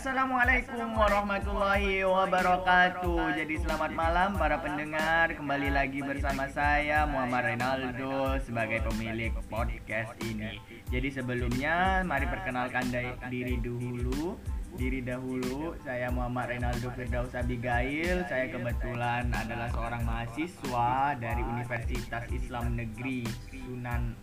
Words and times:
Assalamualaikum 0.00 0.96
warahmatullahi 0.96 2.08
wabarakatuh. 2.08 3.36
Jadi 3.36 3.60
selamat 3.60 3.92
malam 3.92 4.32
para 4.32 4.56
pendengar. 4.56 5.28
Kembali 5.36 5.68
lagi 5.68 6.00
bersama 6.00 6.48
saya 6.48 7.04
Muhammad 7.04 7.52
Renaldo 7.52 8.40
sebagai 8.40 8.80
pemilik 8.88 9.28
podcast 9.52 10.16
ini. 10.24 10.56
Jadi 10.88 11.12
sebelumnya 11.12 12.00
mari 12.08 12.24
perkenalkan 12.32 12.88
diri 13.28 13.60
dahulu. 13.60 14.40
Diri 14.80 15.04
dahulu, 15.04 15.76
saya 15.84 16.08
Muhammad 16.08 16.56
Renaldo 16.56 16.88
Firdaus 16.96 17.36
Abigail. 17.36 18.24
Saya 18.24 18.48
kebetulan 18.48 19.28
adalah 19.36 19.68
seorang 19.68 20.00
mahasiswa 20.08 21.12
dari 21.20 21.44
Universitas 21.44 22.24
Islam 22.32 22.72
Negeri 22.72 23.28
Sunan 23.52 24.16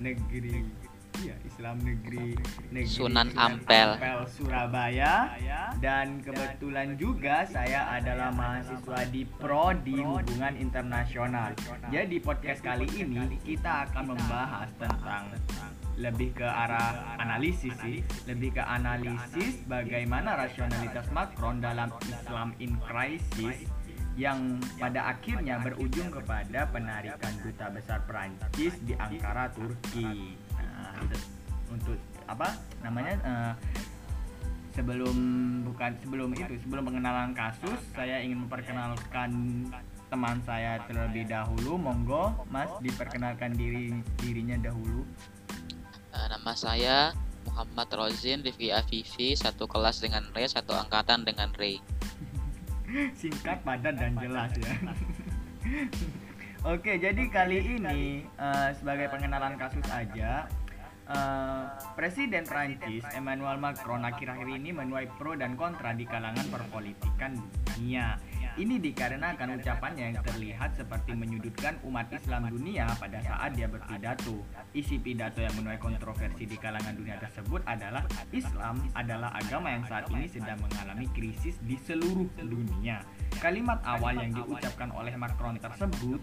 Negeri 0.00 0.87
Iya, 1.18 1.34
Islam 1.42 1.82
Negeri 1.82 2.38
Negeri 2.70 2.86
Sunan 2.86 3.34
Ampel. 3.34 3.98
Ampel 3.98 4.22
Surabaya 4.30 5.34
dan 5.82 6.22
kebetulan 6.22 6.94
juga 6.94 7.42
saya 7.42 7.90
adalah 7.90 8.30
mahasiswa 8.30 9.02
di 9.10 9.26
Prodi 9.26 9.98
Hubungan 9.98 10.54
Internasional. 10.54 11.58
Jadi 11.90 12.22
podcast 12.22 12.62
kali 12.62 12.86
ini 12.94 13.34
kita 13.42 13.90
akan 13.90 14.14
membahas 14.14 14.70
tentang 14.78 15.34
lebih 15.98 16.30
ke 16.38 16.46
arah 16.46 17.18
analisis 17.18 17.74
sih, 17.82 18.06
lebih 18.30 18.54
ke 18.54 18.62
analisis 18.62 19.58
bagaimana 19.66 20.38
rasionalitas 20.38 21.10
Macron 21.10 21.58
dalam 21.58 21.90
Islam 22.06 22.54
in 22.62 22.78
crisis 22.78 23.66
yang 24.14 24.62
pada 24.78 25.14
akhirnya 25.14 25.58
berujung 25.62 26.14
kepada 26.14 26.70
penarikan 26.70 27.34
duta 27.42 27.70
besar 27.74 28.02
Perancis 28.06 28.74
di 28.86 28.94
Ankara, 28.98 29.50
Turki 29.50 30.38
untuk 31.68 31.98
apa 32.28 32.56
namanya 32.84 33.14
uh, 33.24 33.52
sebelum 34.76 35.16
bukan 35.66 35.90
sebelum 36.04 36.30
itu 36.38 36.54
sebelum 36.62 36.86
pengenalan 36.86 37.32
kasus 37.34 37.80
saya 37.96 38.22
ingin 38.22 38.46
memperkenalkan 38.46 39.30
teman 40.08 40.40
saya 40.46 40.80
terlebih 40.88 41.28
dahulu. 41.28 41.76
Monggo 41.76 42.46
mas 42.48 42.70
diperkenalkan 42.80 43.52
diri 43.58 43.92
dirinya 44.22 44.56
dahulu. 44.60 45.04
Uh, 46.14 46.26
nama 46.32 46.52
saya 46.56 47.12
Muhammad 47.44 47.88
Rozin 47.92 48.40
Rifki 48.40 48.72
Afifi 48.72 49.34
satu 49.36 49.68
kelas 49.68 50.00
dengan 50.00 50.24
Ray 50.32 50.48
satu 50.48 50.72
angkatan 50.72 51.26
dengan 51.26 51.52
Ray 51.56 51.82
singkat 53.20 53.60
padat 53.66 53.98
dan 54.00 54.16
jelas 54.16 54.52
ya. 54.56 54.72
Oke, 56.66 56.98
jadi 56.98 57.22
kali 57.30 57.78
ini 57.78 58.26
uh, 58.34 58.74
sebagai 58.74 59.06
pengenalan 59.14 59.54
kasus 59.54 59.84
aja, 59.94 60.50
Uh, 61.08 61.64
Presiden 61.96 62.44
Prancis 62.44 63.00
Emmanuel 63.16 63.56
Macron 63.56 64.04
akhir-akhir 64.04 64.44
ini 64.44 64.76
menuai 64.76 65.08
pro 65.16 65.32
dan 65.32 65.56
kontra 65.56 65.96
di 65.96 66.04
kalangan 66.04 66.44
perpolitikan 66.52 67.32
dunia. 67.32 68.20
Ini 68.60 68.76
dikarenakan 68.76 69.56
ucapannya 69.56 70.12
yang 70.12 70.20
terlihat 70.20 70.76
seperti 70.76 71.16
menyudutkan 71.16 71.80
umat 71.88 72.12
Islam 72.12 72.52
dunia 72.52 72.92
pada 73.00 73.24
saat 73.24 73.56
dia 73.56 73.70
berpidato. 73.72 74.44
Isi 74.76 75.00
pidato 75.00 75.40
yang 75.40 75.56
menuai 75.56 75.80
kontroversi 75.80 76.44
di 76.44 76.60
kalangan 76.60 76.92
dunia 76.92 77.16
tersebut 77.16 77.64
adalah 77.64 78.04
Islam 78.34 78.82
adalah 78.92 79.32
agama 79.32 79.72
yang 79.72 79.88
saat 79.88 80.10
ini 80.12 80.28
sedang 80.28 80.60
mengalami 80.60 81.08
krisis 81.16 81.56
di 81.64 81.80
seluruh 81.80 82.28
dunia. 82.36 83.00
Kalimat 83.40 83.80
awal 83.88 84.20
yang 84.20 84.36
diucapkan 84.36 84.92
oleh 84.92 85.16
Macron 85.16 85.56
tersebut 85.56 86.20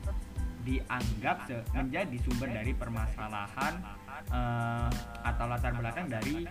dianggap 0.65 1.45
menjadi 1.77 2.17
sumber 2.25 2.49
dari 2.51 2.73
permasalahan 2.73 3.79
uh, 4.31 4.89
atau 5.25 5.45
latar 5.49 5.73
belakang 5.75 6.07
dari 6.07 6.47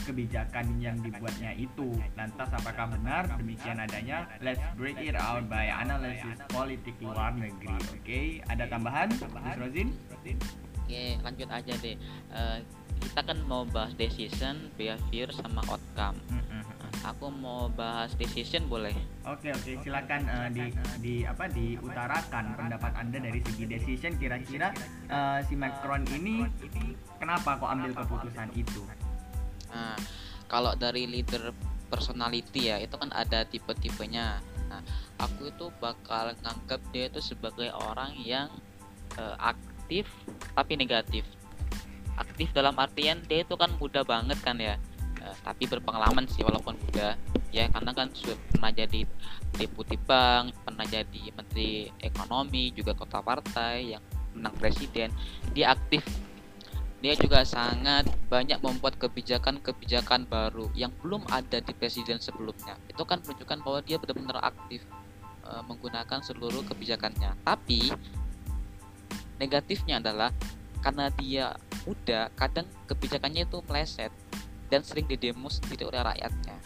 kebijakan 0.00 0.80
yang 0.80 0.96
dibuatnya 0.98 1.52
itu. 1.54 1.92
Lantas 2.16 2.48
apakah 2.50 2.90
benar 2.90 3.28
demikian 3.36 3.78
adanya? 3.78 4.26
Let's 4.40 4.62
break 4.74 4.98
it 4.98 5.14
out 5.14 5.46
by 5.46 5.68
analysis 5.68 6.40
politik 6.50 6.96
luar 6.98 7.36
negeri. 7.36 7.70
Oke, 7.70 8.00
okay? 8.00 8.26
ada 8.48 8.66
tambahan, 8.66 9.12
Mas 9.30 9.56
Rozin? 9.60 9.92
Oke, 10.24 10.34
okay, 10.88 11.10
lanjut 11.22 11.48
aja 11.52 11.72
deh. 11.78 11.96
Uh, 12.32 12.58
kita 13.00 13.20
kan 13.24 13.38
mau 13.48 13.62
bahas 13.68 13.94
decision, 13.96 14.72
behavior, 14.74 15.30
sama 15.32 15.62
outcome. 15.68 16.18
Mm 16.28 16.42
-hmm 16.42 16.59
aku 17.04 17.32
mau 17.32 17.72
bahas 17.72 18.12
decision 18.16 18.68
boleh? 18.68 18.92
Oke 19.24 19.52
oke 19.52 19.80
silakan 19.80 20.28
uh, 20.28 20.48
di 20.52 20.68
di 21.00 21.14
apa 21.24 21.48
diutarakan 21.48 22.56
pendapat 22.56 22.92
anda 22.96 23.18
dari 23.20 23.40
segi 23.40 23.64
decision. 23.64 24.12
Kira-kira 24.20 24.72
uh, 25.08 25.40
si 25.44 25.56
Macron 25.56 26.04
ini 26.12 26.44
kenapa 27.16 27.56
kok 27.56 27.70
ambil 27.72 27.92
keputusan 27.96 28.48
itu? 28.56 28.84
Nah 29.72 29.96
kalau 30.50 30.76
dari 30.76 31.08
leader 31.08 31.54
personality 31.88 32.70
ya 32.70 32.76
itu 32.82 32.94
kan 32.96 33.10
ada 33.16 33.48
tipe-tipenya. 33.48 34.44
Nah 34.68 34.82
aku 35.16 35.48
itu 35.48 35.72
bakal 35.80 36.36
nganggap 36.44 36.80
dia 36.92 37.08
itu 37.08 37.20
sebagai 37.24 37.72
orang 37.72 38.12
yang 38.20 38.48
uh, 39.16 39.36
aktif 39.40 40.04
tapi 40.52 40.76
negatif. 40.76 41.24
Aktif 42.20 42.52
dalam 42.52 42.76
artian 42.76 43.24
dia 43.24 43.40
itu 43.48 43.56
kan 43.56 43.72
muda 43.80 44.04
banget 44.04 44.36
kan 44.44 44.60
ya 44.60 44.76
uh, 45.20 45.36
tapi 45.44 45.68
berpengalaman 45.68 46.26
sih 46.28 46.42
walaupun 46.42 46.76
muda 46.76 47.14
ya 47.50 47.68
karena 47.68 47.90
kan 47.92 48.08
sudah 48.14 48.36
pernah 48.50 48.70
jadi 48.72 49.00
deputi 49.54 49.96
bank 49.98 50.54
pernah 50.64 50.86
jadi 50.86 51.22
menteri 51.34 51.90
ekonomi 52.00 52.70
juga 52.72 52.94
kota 52.96 53.20
partai 53.20 53.96
yang 53.96 54.02
menang 54.34 54.54
presiden 54.56 55.10
dia 55.52 55.74
aktif. 55.74 56.02
Dia 57.00 57.16
juga 57.16 57.48
sangat 57.48 58.12
banyak 58.28 58.60
membuat 58.60 59.00
kebijakan-kebijakan 59.00 60.28
baru 60.28 60.68
yang 60.76 60.92
belum 61.00 61.24
ada 61.32 61.64
di 61.64 61.72
presiden 61.72 62.20
sebelumnya. 62.20 62.76
Itu 62.92 63.08
kan 63.08 63.24
menunjukkan 63.24 63.58
bahwa 63.64 63.80
dia 63.80 63.96
benar-benar 63.96 64.44
aktif 64.44 64.84
e, 65.40 65.50
menggunakan 65.64 66.20
seluruh 66.20 66.60
kebijakannya. 66.68 67.40
Tapi 67.40 67.88
negatifnya 69.40 69.96
adalah 69.96 70.28
karena 70.84 71.08
dia 71.16 71.56
muda 71.88 72.28
kadang 72.36 72.68
kebijakannya 72.84 73.48
itu 73.48 73.64
meleset 73.64 74.12
dan 74.70 74.86
sering 74.86 75.04
didemo 75.10 75.50
sendiri 75.50 75.84
oleh 75.84 76.00
rakyatnya. 76.00 76.56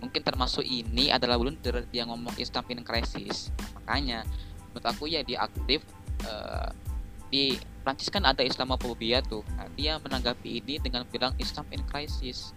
Mungkin 0.00 0.20
termasuk 0.20 0.64
ini 0.64 1.12
adalah 1.12 1.40
blunder 1.40 1.84
yang 1.92 2.12
ngomong 2.12 2.36
Islam 2.40 2.64
in 2.72 2.80
crisis. 2.84 3.52
Makanya 3.76 4.24
menurut 4.72 4.84
aku 4.84 5.08
ya 5.08 5.20
dia 5.24 5.44
aktif 5.44 5.84
uh, 6.26 6.68
di 7.28 7.56
Prancis 7.84 8.08
kan 8.08 8.24
ada 8.24 8.40
Islamophobia 8.40 9.20
tuh. 9.20 9.44
Nah, 9.60 9.68
dia 9.76 10.00
menanggapi 10.00 10.64
ini 10.64 10.80
dengan 10.80 11.04
bilang 11.08 11.36
Islam 11.36 11.68
in 11.72 11.84
crisis. 11.84 12.56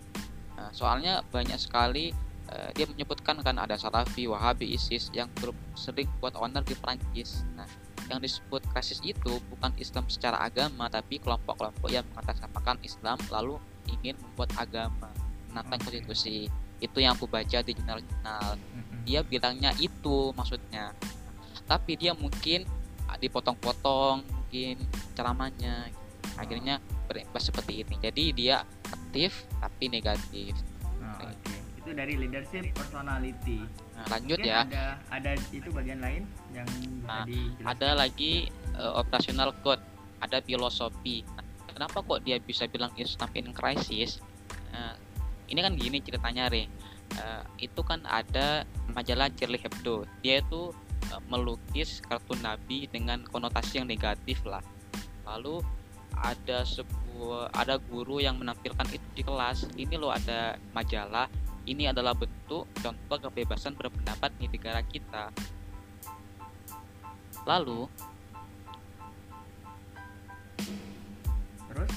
Nah, 0.55 0.71
soalnya 0.71 1.23
banyak 1.31 1.59
sekali 1.59 2.15
uh, 2.51 2.71
dia 2.71 2.87
menyebutkan 2.87 3.39
kan 3.43 3.59
ada 3.59 3.75
Salafi, 3.75 4.27
Wahabi, 4.27 4.71
ISIS 4.71 5.11
yang 5.11 5.27
sering 5.75 6.07
buat 6.23 6.35
owner 6.39 6.63
di 6.63 6.75
Prancis. 6.79 7.43
Nah, 7.55 7.67
yang 8.07 8.23
disebut 8.23 8.63
krisis 8.71 9.03
itu 9.03 9.39
bukan 9.51 9.75
Islam 9.75 10.07
secara 10.07 10.39
agama 10.39 10.87
tapi 10.87 11.19
kelompok-kelompok 11.19 11.91
yang 11.91 12.07
mengatasnamakan 12.15 12.79
Islam 12.83 13.19
lalu 13.27 13.59
ingin 13.87 14.15
membuat 14.19 14.51
agama. 14.59 15.09
Menantang 15.49 15.81
konstitusi 15.81 16.51
itu 16.77 16.97
yang 17.01 17.17
aku 17.17 17.25
baca 17.25 17.59
di 17.63 17.71
jurnal-jurnal. 17.73 18.59
Dia 19.07 19.23
bilangnya 19.23 19.71
itu 19.79 20.31
maksudnya. 20.35 20.93
Tapi 21.65 21.97
dia 21.97 22.13
mungkin 22.13 22.67
dipotong-potong 23.17 24.21
mungkin 24.23 24.75
ceramahnya. 25.17 25.89
Akhirnya 26.37 26.77
berimbas 27.09 27.49
seperti 27.49 27.81
ini. 27.81 27.95
Jadi 27.97 28.23
dia 28.35 28.61
aktif 28.91 29.47
tapi 29.57 29.89
negatif. 29.89 30.53
Oh, 31.01 31.23
okay. 31.23 31.59
itu 31.79 31.89
dari 31.95 32.13
leadership 32.19 32.75
personality. 32.75 33.63
Nah, 33.95 34.05
lanjut 34.11 34.37
mungkin 34.37 34.53
ya. 34.53 34.61
ada 34.67 34.85
ada 35.09 35.31
itu 35.55 35.69
bagian 35.71 35.99
lain 36.03 36.23
yang 36.53 36.69
nah, 37.07 37.25
ada 37.65 37.89
lagi 37.97 38.51
uh, 38.75 38.99
operasional 39.01 39.55
code. 39.63 39.81
Ada 40.17 40.44
filosofi. 40.44 41.23
Nah, 41.33 41.46
kenapa 41.77 42.01
kok 42.01 42.25
dia 42.25 42.41
bisa 42.41 42.65
bilang 42.65 42.89
Islam 42.97 43.29
in 43.38 43.53
crisis? 43.53 44.18
Uh, 44.74 44.97
ini 45.45 45.62
kan 45.62 45.77
gini 45.77 46.01
ceritanya 46.01 46.50
re. 46.50 46.65
Uh, 47.13 47.45
itu 47.62 47.85
kan 47.85 48.01
ada 48.09 48.65
majalah 48.97 49.29
Charlie 49.38 49.62
Hebdo. 49.62 50.09
Dia 50.25 50.41
itu 50.41 50.74
uh, 51.13 51.21
melukis 51.29 52.01
kartun 52.01 52.41
nabi 52.41 52.89
dengan 52.89 53.21
konotasi 53.29 53.77
yang 53.77 53.85
negatif 53.85 54.41
lah. 54.41 54.65
Lalu 55.29 55.62
ada 56.18 56.65
sebuah 56.65 57.53
ada 57.53 57.77
guru 57.77 58.18
yang 58.18 58.41
menampilkan 58.41 58.89
itu 58.89 59.07
di 59.13 59.21
kelas. 59.21 59.69
Ini 59.77 60.01
loh 60.01 60.09
ada 60.09 60.57
majalah. 60.74 61.29
Ini 61.69 61.94
adalah 61.94 62.18
bentuk 62.18 62.65
contoh 62.74 63.18
kebebasan 63.21 63.77
berpendapat 63.77 64.33
di 64.41 64.50
negara 64.50 64.81
kita. 64.81 65.29
Lalu 67.45 67.85
terus 71.77 71.94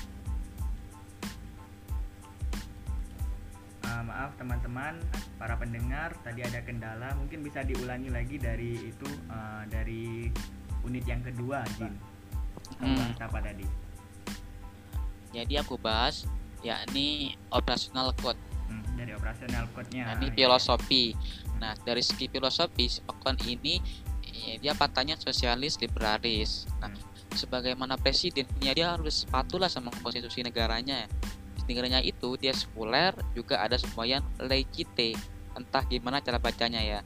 uh, 3.88 4.02
maaf 4.04 4.36
teman-teman 4.36 5.00
para 5.40 5.56
pendengar 5.56 6.12
tadi 6.20 6.44
ada 6.44 6.60
kendala 6.60 7.16
mungkin 7.16 7.40
bisa 7.40 7.64
diulangi 7.64 8.12
lagi 8.12 8.36
dari 8.36 8.92
itu 8.92 9.08
uh, 9.32 9.64
dari 9.72 10.28
unit 10.84 11.04
yang 11.08 11.24
kedua 11.24 11.64
Jin 11.80 11.96
hmm. 12.84 13.16
apa 13.16 13.40
tadi 13.40 13.64
jadi 15.32 15.64
aku 15.64 15.80
bahas 15.80 16.28
yakni 16.60 17.32
operational 17.48 18.12
code 18.20 18.36
Hmm, 18.70 18.86
dari 18.94 19.10
operasional 19.10 19.66
code-nya. 19.74 20.06
Nah, 20.06 20.14
ini 20.22 20.30
ya. 20.30 20.46
filosofi. 20.46 21.10
Nah, 21.58 21.74
dari 21.82 22.06
segi 22.06 22.30
filosofi, 22.30 22.86
Macron 23.02 23.34
ini 23.50 23.82
eh, 24.30 24.62
dia 24.62 24.78
partainya 24.78 25.18
sosialis 25.18 25.74
liberalis. 25.82 26.70
Nah, 26.78 26.94
sebagaimana 27.34 27.96
presidennya 27.96 28.72
dia 28.74 28.94
harus 28.94 29.26
patuhlah 29.26 29.70
sama 29.70 29.90
konstitusi 30.02 30.42
negaranya. 30.42 31.06
Negaranya 31.68 32.02
itu 32.02 32.34
dia 32.34 32.50
sekuler, 32.50 33.14
juga 33.32 33.62
ada 33.62 33.78
semboyan 33.78 34.22
legite. 34.42 35.14
Entah 35.54 35.86
gimana 35.86 36.18
cara 36.18 36.42
bacanya 36.42 36.82
ya. 36.82 37.00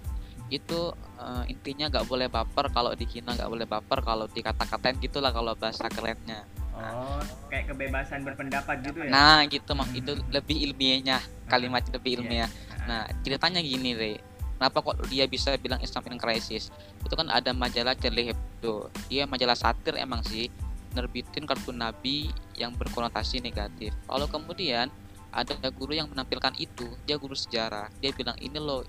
Itu 0.48 0.92
eh, 1.20 1.44
intinya 1.52 1.88
nggak 1.88 2.06
boleh 2.08 2.28
baper 2.28 2.68
kalau 2.72 2.92
di 2.96 3.04
Cina 3.08 3.36
nggak 3.36 3.50
boleh 3.50 3.66
baper 3.68 3.98
kalau 4.00 4.24
dikata-katain 4.28 4.96
gitulah 5.00 5.32
kalau 5.32 5.52
bahasa 5.56 5.88
kerennya. 5.88 6.44
Oh, 6.74 7.22
kayak 7.48 7.70
kebebasan 7.70 8.26
berpendapat 8.26 8.82
gitu 8.82 8.98
ya. 9.06 9.10
Nah, 9.14 9.38
gitu 9.46 9.78
mak 9.78 9.94
Hmm. 9.94 10.00
itu 10.02 10.12
lebih 10.34 10.56
ilmiahnya 10.70 11.22
kalimat 11.46 11.86
lebih 11.86 12.10
Iya. 12.10 12.18
ilmiah. 12.18 12.50
Nah, 12.84 13.06
ceritanya 13.22 13.62
gini, 13.62 13.94
Re. 13.94 14.18
Kenapa 14.64 14.80
kok 14.80 15.12
dia 15.12 15.28
bisa 15.28 15.52
bilang 15.60 15.76
Islam 15.84 16.08
in 16.08 16.16
crisis? 16.16 16.72
Itu 17.04 17.12
kan 17.20 17.28
ada 17.28 17.52
majalah 17.52 17.92
Charlie 18.00 18.32
Hebdo. 18.32 18.88
Dia 19.12 19.28
majalah 19.28 19.52
satir 19.52 19.92
emang 20.00 20.24
sih, 20.24 20.48
nerbitin 20.96 21.44
kartun 21.44 21.84
nabi 21.84 22.32
yang 22.56 22.72
berkonotasi 22.72 23.44
negatif. 23.44 23.92
Lalu 24.08 24.24
kemudian 24.32 24.88
ada 25.36 25.68
guru 25.68 25.92
yang 25.92 26.08
menampilkan 26.08 26.56
itu, 26.56 26.88
dia 27.04 27.20
guru 27.20 27.36
sejarah. 27.36 27.92
Dia 28.00 28.16
bilang 28.16 28.40
ini 28.40 28.56
loh 28.56 28.88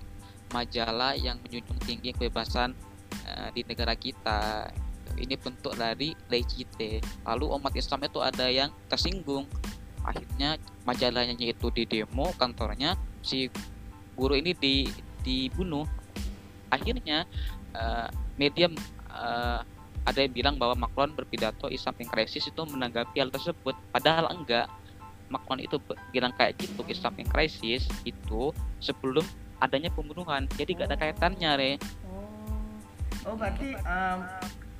majalah 0.56 1.12
yang 1.12 1.36
menjunjung 1.44 1.76
tinggi 1.84 2.16
kebebasan 2.16 2.72
eh, 3.28 3.52
di 3.52 3.60
negara 3.68 3.92
kita. 3.92 4.72
Ini 5.12 5.36
bentuk 5.36 5.76
dari 5.76 6.16
legite. 6.32 7.04
Lalu 7.28 7.52
umat 7.52 7.76
Islam 7.76 8.00
itu 8.08 8.24
ada 8.24 8.48
yang 8.48 8.72
tersinggung. 8.88 9.44
Akhirnya 10.00 10.56
majalahnya 10.88 11.36
itu 11.36 11.68
di 11.68 11.84
demo 11.84 12.32
kantornya 12.40 12.96
si 13.20 13.52
guru 14.16 14.40
ini 14.40 14.56
di 14.56 15.04
dibunuh 15.26 15.82
akhirnya 16.70 17.26
eh, 17.74 18.08
media 18.38 18.70
eh, 19.10 19.60
ada 20.06 20.18
yang 20.22 20.32
bilang 20.32 20.54
bahwa 20.54 20.86
Macron 20.86 21.10
berpidato 21.18 21.66
Islam 21.66 21.98
in 21.98 22.06
crisis 22.06 22.46
itu 22.46 22.62
menanggapi 22.62 23.18
hal 23.18 23.34
tersebut. 23.34 23.74
Padahal 23.90 24.30
enggak. 24.30 24.70
Macron 25.26 25.58
itu 25.58 25.82
bilang 26.14 26.30
kayak 26.38 26.54
gitu 26.62 26.86
Islam 26.86 27.18
in 27.18 27.26
crisis 27.26 27.90
itu 28.06 28.54
sebelum 28.78 29.26
adanya 29.58 29.90
pembunuhan. 29.90 30.46
Jadi 30.54 30.78
gak 30.78 30.94
ada 30.94 30.98
kaitannya 31.02 31.50
re. 31.58 31.72
Oh, 33.26 33.34
berarti 33.34 33.74
em, 33.74 34.18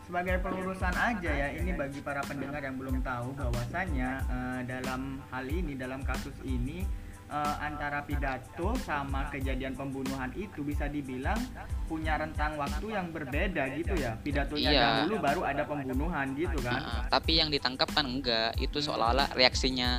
sebagai 0.07 0.39
pelurusan 0.39 0.95
aja 0.95 1.31
ya 1.35 1.49
ini 1.59 1.75
bagi 1.75 1.99
para 1.99 2.23
pendengar 2.23 2.63
yang 2.63 2.79
belum 2.79 3.03
tahu 3.03 3.35
bahwasannya 3.35 4.11
eh, 4.23 4.61
dalam 4.71 5.19
hal 5.35 5.47
ini 5.51 5.75
dalam 5.75 6.07
kasus 6.07 6.39
ini 6.47 6.87
eh, 7.27 7.57
antara 7.59 8.01
pidato 8.01 8.71
sama 8.79 9.27
kejadian 9.29 9.73
pembunuhan 9.73 10.31
itu 10.33 10.63
bisa 10.63 10.87
dibilang 10.87 11.39
punya 11.85 12.17
rentang 12.17 12.55
waktu 12.55 12.87
yang 12.89 13.11
berbeda 13.11 13.67
gitu 13.75 13.95
ya 13.95 14.15
pidatonya 14.17 14.69
Iya. 14.69 14.83
dahulu 15.03 15.15
baru 15.19 15.41
ada 15.43 15.63
pembunuhan 15.63 16.27
gitu 16.33 16.59
kan 16.61 16.79
Nah, 16.79 17.03
tapi 17.09 17.33
yang 17.37 17.49
ditangkap 17.49 17.89
kan 17.89 18.05
enggak 18.05 18.55
itu 18.57 18.79
seolah-olah 18.79 19.31
reaksinya 19.33 19.99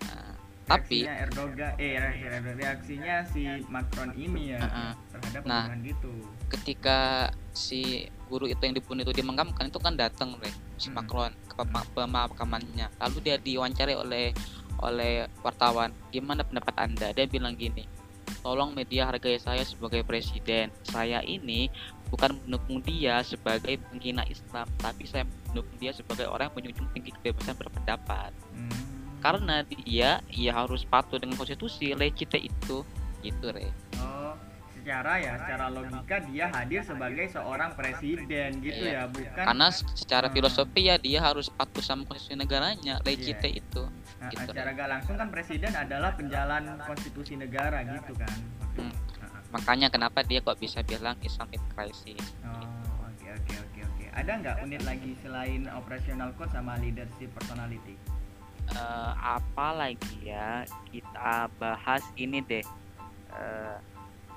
Nah, 0.00 0.34
tapi 0.68 1.02
reaksinya 1.02 1.14
Erdogan 1.24 1.72
eh 1.76 1.94
reaksinya, 2.54 3.16
si 3.24 3.40
Macron 3.66 4.10
ini 4.12 4.52
ya 4.52 4.60
Heeh. 4.60 4.92
terhadap 5.12 5.42
Nah. 5.42 5.66
pembunuhan 5.66 5.80
gitu 5.84 6.12
ketika 6.48 6.98
si 7.50 7.80
guru 8.24 8.44
itu 8.44 8.60
yang 8.60 8.72
dibunuh 8.72 9.02
itu 9.02 9.14
dimakamkan 9.14 9.66
itu 9.66 9.78
kan 9.78 9.92
datang 9.92 10.36
si 10.76 10.88
Hmm. 10.88 10.96
Macron 10.96 11.32
ke 11.42 11.54
pema- 11.56 11.88
pemakamannya 11.90 12.86
lalu 12.94 13.18
dia 13.20 13.36
diwawancari 13.36 13.92
oleh 13.92 14.30
oleh 14.82 15.26
wartawan 15.42 15.92
gimana 16.10 16.42
pendapat 16.46 16.74
anda? 16.78 17.10
Dia 17.12 17.26
bilang 17.26 17.54
gini 17.54 17.98
tolong 18.40 18.72
media 18.72 19.08
hargai 19.08 19.36
saya 19.40 19.64
sebagai 19.66 20.04
presiden. 20.04 20.70
Saya 20.86 21.20
ini 21.24 21.68
bukan 22.08 22.40
mendukung 22.44 22.80
dia 22.80 23.20
sebagai 23.20 23.76
penghina 23.88 24.24
Islam 24.24 24.64
tapi 24.80 25.04
saya 25.04 25.28
mendukung 25.50 25.76
dia 25.76 25.92
sebagai 25.92 26.24
orang 26.28 26.48
yang 26.48 26.56
menjunjung 26.56 26.88
tinggi 26.96 27.10
kebebasan 27.18 27.56
berpendapat. 27.56 28.32
Hmm. 28.54 28.84
karena 29.18 29.66
dia 29.66 30.22
ya 30.30 30.52
harus 30.54 30.86
patuh 30.86 31.18
dengan 31.18 31.34
konstitusi 31.34 31.90
legite 31.90 32.38
itu. 32.38 32.86
Gitu 33.18 33.46
re. 33.50 33.66
Oh, 33.98 34.38
secara 34.78 35.12
ya, 35.18 35.32
secara 35.36 35.66
logika 35.68 36.16
dia 36.22 36.46
hadir 36.48 36.80
sebagai 36.80 37.26
seorang 37.28 37.74
presiden 37.74 38.62
gitu 38.62 38.78
Iya. 38.80 38.94
ya, 38.94 39.02
bukan? 39.10 39.44
karena 39.44 39.66
secara 39.74 40.26
Hmm. 40.30 40.34
filosofi 40.34 40.80
ya 40.86 40.96
dia 40.96 41.18
harus 41.18 41.50
patuh 41.50 41.82
sama 41.82 42.06
konstitusi 42.06 42.34
negaranya 42.34 43.02
legite 43.02 43.44
Iya. 43.44 43.60
itu 43.60 43.82
Nah, 44.18 44.30
gitu. 44.30 44.50
secara 44.50 44.70
gak 44.72 44.88
langsung 44.88 45.14
kan 45.14 45.28
presiden 45.28 45.72
adalah 45.72 46.14
penjalan 46.14 46.62
konstitusi 46.82 47.34
negara 47.34 47.82
gitu 47.82 48.14
kan. 48.14 48.36
Hmm. 48.74 48.94
Nah, 49.18 49.30
makanya 49.50 49.88
kenapa 49.88 50.22
dia 50.22 50.38
kok 50.38 50.56
bisa 50.56 50.80
bilang 50.80 51.18
Islamic 51.20 51.58
crisis 51.70 52.22
Oh, 52.42 52.62
oke 53.04 53.26
oke 53.28 53.54
oke 53.58 53.80
oke. 53.84 54.04
Ada 54.14 54.32
nggak 54.38 54.56
unit 54.62 54.82
lagi 54.82 55.12
selain 55.18 55.66
operational 55.70 56.30
code 56.34 56.50
sama 56.50 56.78
leadership 56.78 57.30
personality? 57.34 57.98
Eh, 58.68 59.12
apa 59.16 59.72
lagi 59.72 60.28
ya 60.28 60.60
kita 60.86 61.48
bahas 61.56 62.04
ini 62.14 62.42
deh 62.42 62.60
eh, 63.30 63.76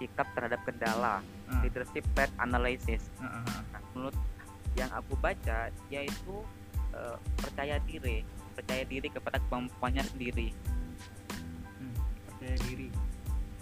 sikap 0.01 0.25
terhadap 0.33 0.57
kendala 0.65 1.21
Ah, 1.45 1.61
leadership 1.61 2.01
threat 2.17 2.31
analysis. 2.39 3.05
Ah, 3.21 3.37
ah, 3.37 3.43
ah. 3.45 3.61
nah, 3.69 3.81
menurut 3.93 4.15
yang 4.73 4.89
aku 4.89 5.13
baca 5.19 5.67
dia 5.69 6.01
itu 6.01 6.35
eh, 6.95 7.17
percaya 7.37 7.75
diri 7.85 8.25
percaya 8.57 8.81
diri 8.83 9.07
kepada 9.11 9.37
kemampuannya 9.45 10.01
sendiri. 10.09 10.49
Hmm, 11.77 11.93
percaya 12.25 12.55
diri. 12.65 12.87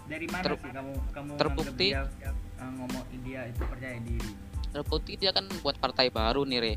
Dari 0.05 0.25
mana 0.29 0.43
Ter- 0.47 0.57
sih 0.61 0.71
kamu 0.71 0.93
kamu 1.11 1.31
terbukti- 1.35 1.91
dia 1.91 2.05
eh, 2.23 2.33
ngomong 2.61 3.03
dia 3.21 3.41
itu 3.45 3.61
percaya 3.67 3.97
diri? 3.99 4.31
terbukti 4.69 5.17
dia 5.17 5.33
kan 5.33 5.49
buat 5.65 5.81
partai 5.81 6.13
baru 6.13 6.45
nih 6.45 6.59
re. 6.61 6.73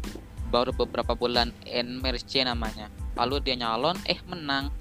Baru 0.49 0.73
beberapa 0.73 1.13
bulan 1.13 1.53
NMRC 1.65 2.45
namanya. 2.45 2.89
Lalu 3.21 3.41
dia 3.45 3.57
nyalon 3.57 4.01
eh 4.09 4.17
menang 4.25 4.73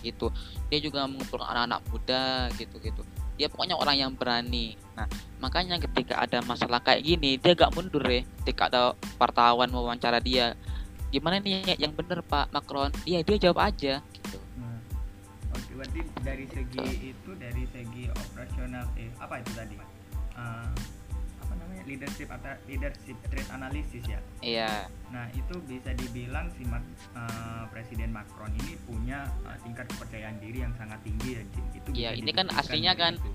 gitu. 0.00 0.32
Dia 0.72 0.80
juga 0.80 1.04
mengumpulkan 1.04 1.46
anak-anak 1.46 1.80
muda 1.92 2.24
gitu 2.56 2.80
gitu 2.80 3.04
dia 3.36 3.46
pokoknya 3.52 3.76
orang 3.76 3.96
yang 3.96 4.12
berani. 4.16 4.74
Nah 4.96 5.06
makanya 5.38 5.76
ketika 5.76 6.18
ada 6.24 6.40
masalah 6.42 6.80
kayak 6.80 7.04
gini 7.04 7.36
dia 7.36 7.52
gak 7.52 7.72
mundur 7.76 8.02
ya. 8.04 8.24
Ketika 8.42 8.72
ada 8.72 8.82
wartawan 9.20 9.68
wawancara 9.70 10.18
dia 10.18 10.56
gimana 11.12 11.38
nih 11.38 11.76
yang 11.78 11.92
bener 11.92 12.24
Pak 12.24 12.50
Macron? 12.50 12.90
Iya 13.04 13.22
dia 13.22 13.36
jawab 13.48 13.62
aja 13.62 14.00
gitu. 14.00 14.38
Nah, 14.58 14.80
Oke, 15.54 15.72
berarti 15.76 16.00
dari 16.24 16.46
segi 16.50 17.14
itu 17.14 17.30
dari 17.38 17.64
segi 17.70 18.04
operasional 18.10 18.84
eh 18.98 19.08
apa 19.20 19.34
itu 19.40 19.52
tadi? 19.54 19.76
Namanya 20.36 20.95
leadership 21.86 22.28
atau 22.28 22.50
leadership 22.64 23.14
trait 23.24 23.48
analysis 23.48 24.02
ya. 24.04 24.18
iya 24.40 24.70
Nah 25.06 25.30
itu 25.30 25.54
bisa 25.62 25.90
dibilang 25.92 26.50
si 26.50 26.62
Mac- 26.62 26.82
eh, 27.12 27.64
Presiden 27.68 28.10
Macron 28.10 28.50
ini 28.52 28.74
punya 28.82 29.24
eh, 29.42 29.56
tingkat 29.62 29.86
kepercayaan 29.88 30.36
diri 30.36 30.60
yang 30.60 30.74
sangat 30.74 30.98
tinggi 31.00 31.30
ya. 31.32 31.42
Itu 31.72 31.88
Iya, 31.88 32.10
ini 32.12 32.30
kan 32.30 32.50
aslinya 32.50 32.92
kan 32.92 33.14
itu. 33.14 33.30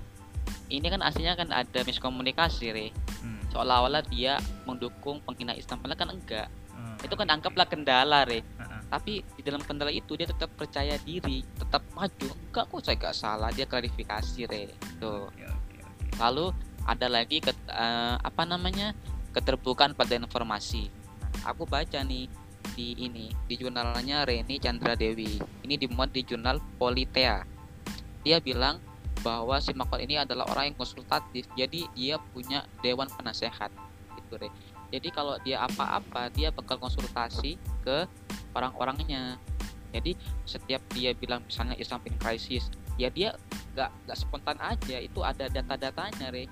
ini 0.70 0.86
kan 0.86 1.00
aslinya 1.00 1.34
kan 1.34 1.48
ada 1.50 1.80
miskomunikasi 1.82 2.66
re 2.70 2.88
Hmm, 3.18 3.38
seolah-olah 3.48 4.02
dia 4.04 4.34
mendukung 4.62 5.20
penghina 5.20 5.52
Islam 5.52 5.78
padahal 5.78 5.96
kan 5.96 6.10
enggak 6.10 6.46
hmm, 6.70 6.96
itu 7.00 7.14
kan 7.14 7.28
anggaplah 7.30 7.64
kendala 7.64 8.22
re. 8.22 8.42
Heeh. 8.42 8.80
tapi 8.88 9.12
di 9.30 9.42
dalam 9.42 9.60
kendala 9.60 9.88
itu 9.88 10.12
dia 10.12 10.26
tetap 10.26 10.52
percaya 10.52 10.98
diri 10.98 11.40
tetap 11.54 11.80
maju 11.92 12.28
enggak 12.28 12.64
kok 12.66 12.80
saya 12.80 12.94
enggak 12.94 13.14
salah 13.14 13.48
dia 13.48 13.64
klarifikasi 13.64 14.40
re 14.44 14.68
tuh 14.98 15.30
Oke 15.30 15.46
oke 15.46 15.78
oke. 15.80 16.06
lalu 16.18 16.46
ada 16.86 17.06
lagi 17.06 17.38
ket- 17.38 17.68
eh, 17.70 18.16
apa 18.18 18.42
namanya 18.44 18.96
keterbukaan 19.32 19.96
pada 19.96 20.18
informasi. 20.18 20.90
Nah, 21.40 21.54
aku 21.54 21.64
baca 21.64 22.02
nih 22.04 22.28
di 22.72 22.94
ini 22.96 23.28
di 23.48 23.54
jurnalnya 23.58 24.24
Reni 24.24 24.56
Chandra 24.56 24.96
Dewi 24.96 25.36
ini 25.66 25.74
dimuat 25.76 26.12
di 26.14 26.22
jurnal 26.24 26.60
Politea. 26.78 27.44
Dia 28.22 28.38
bilang 28.38 28.78
bahwa 29.22 29.58
si 29.62 29.74
Macron 29.74 30.02
ini 30.02 30.18
adalah 30.18 30.46
orang 30.50 30.72
yang 30.72 30.76
konsultatif 30.78 31.46
jadi 31.54 31.86
dia 31.94 32.16
punya 32.32 32.64
dewan 32.80 33.10
penasehat. 33.12 33.70
Gitu 34.18 34.34
Re. 34.40 34.48
jadi 34.92 35.08
kalau 35.12 35.36
dia 35.40 35.64
apa-apa 35.64 36.28
dia 36.32 36.52
bakal 36.52 36.80
konsultasi 36.80 37.56
ke 37.84 38.08
orang-orangnya. 38.52 39.36
Jadi 39.92 40.16
setiap 40.48 40.80
dia 40.96 41.12
bilang 41.12 41.44
misalnya 41.44 41.76
Islam 41.76 42.00
crisis 42.16 42.72
ya 43.00 43.08
dia 43.08 43.36
nggak 43.72 43.90
nggak 44.08 44.18
spontan 44.18 44.58
aja 44.60 44.96
itu 45.00 45.20
ada 45.24 45.48
data-datanya 45.48 46.28
re 46.28 46.44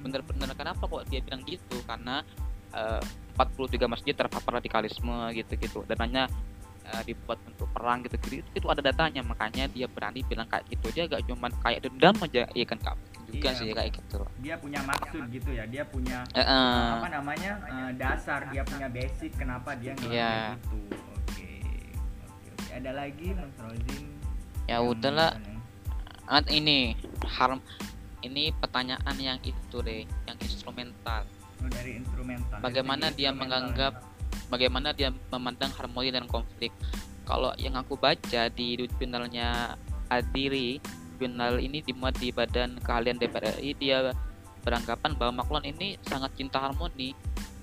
bener-bener 0.00 0.48
kenapa 0.56 0.82
kok 0.84 1.04
dia 1.06 1.20
bilang 1.20 1.44
gitu? 1.44 1.76
Karena 1.84 2.24
eh, 2.72 3.02
43 3.36 3.86
masjid 3.86 4.12
terpapar 4.16 4.58
radikalisme 4.58 5.32
gitu-gitu. 5.32 5.84
Dananya 5.84 6.26
eh, 6.84 7.02
dibuat 7.04 7.38
untuk 7.46 7.68
perang 7.70 8.02
gitu 8.04 8.16
gitu 8.20 8.42
itu, 8.42 8.48
itu 8.56 8.66
ada 8.68 8.80
datanya. 8.80 9.20
Makanya 9.22 9.68
dia 9.68 9.86
berani 9.86 10.24
bilang 10.24 10.48
kayak 10.48 10.64
gitu 10.68 10.88
dia 10.90 11.04
gak 11.06 11.24
cuman 11.28 11.52
kayak 11.60 11.84
dendam 11.86 12.16
aja. 12.20 12.44
Iya 12.50 12.66
kan 12.66 12.78
mungkin 12.80 13.20
juga 13.30 13.48
Iya, 13.48 13.58
sih 13.62 13.68
kayak 13.70 13.90
gitu. 13.94 14.18
Dia 14.42 14.54
punya 14.58 14.80
maksud 14.82 15.22
gitu 15.30 15.50
ya. 15.54 15.64
Dia 15.68 15.84
punya 15.86 16.24
eh, 16.34 16.44
apa 16.44 17.08
namanya 17.08 17.52
eh, 17.64 17.90
dasar. 17.94 18.50
Dia 18.50 18.62
punya 18.66 18.88
basic 18.90 19.32
kenapa 19.38 19.76
dia 19.78 19.94
ngelakuin 19.94 20.18
Iya. 20.18 20.34
itu. 20.58 20.80
Oke. 20.90 21.50
Oke 22.26 22.48
oke. 22.50 22.70
Ada 22.74 22.90
lagi 22.90 23.26
Mas 23.36 23.54
Rozin? 23.60 24.04
ya 24.70 24.78
udahlah. 24.78 25.34
Ah, 26.30 26.46
ini 26.46 26.94
harm 27.26 27.58
ini 28.22 28.52
pertanyaan 28.56 29.16
yang 29.18 29.38
itu 29.42 29.76
deh, 29.80 30.04
yang 30.04 30.38
instrumental. 30.40 31.24
Oh, 31.60 31.68
dari 31.68 32.00
instrumental. 32.00 32.58
Bagaimana 32.60 33.12
Dari 33.12 33.16
dia 33.20 33.30
instrumental. 33.30 33.40
menganggap 33.40 33.92
bagaimana 34.48 34.88
dia 34.96 35.08
memandang 35.30 35.72
harmoni 35.76 36.10
dan 36.10 36.24
konflik. 36.26 36.72
Kalau 37.28 37.54
yang 37.60 37.78
aku 37.78 37.94
baca 37.94 38.50
di 38.50 38.74
jurnalnya 38.98 39.78
Adiri, 40.10 40.82
jurnal 41.20 41.62
ini 41.62 41.78
dimuat 41.84 42.18
di 42.18 42.34
Badan 42.34 42.82
Keahlian 42.82 43.20
DPR 43.20 43.62
RI, 43.62 43.76
dia 43.78 44.10
beranggapan 44.66 45.14
bahwa 45.14 45.44
Macron 45.44 45.62
ini 45.62 45.94
sangat 46.02 46.34
cinta 46.34 46.58
harmoni, 46.58 47.14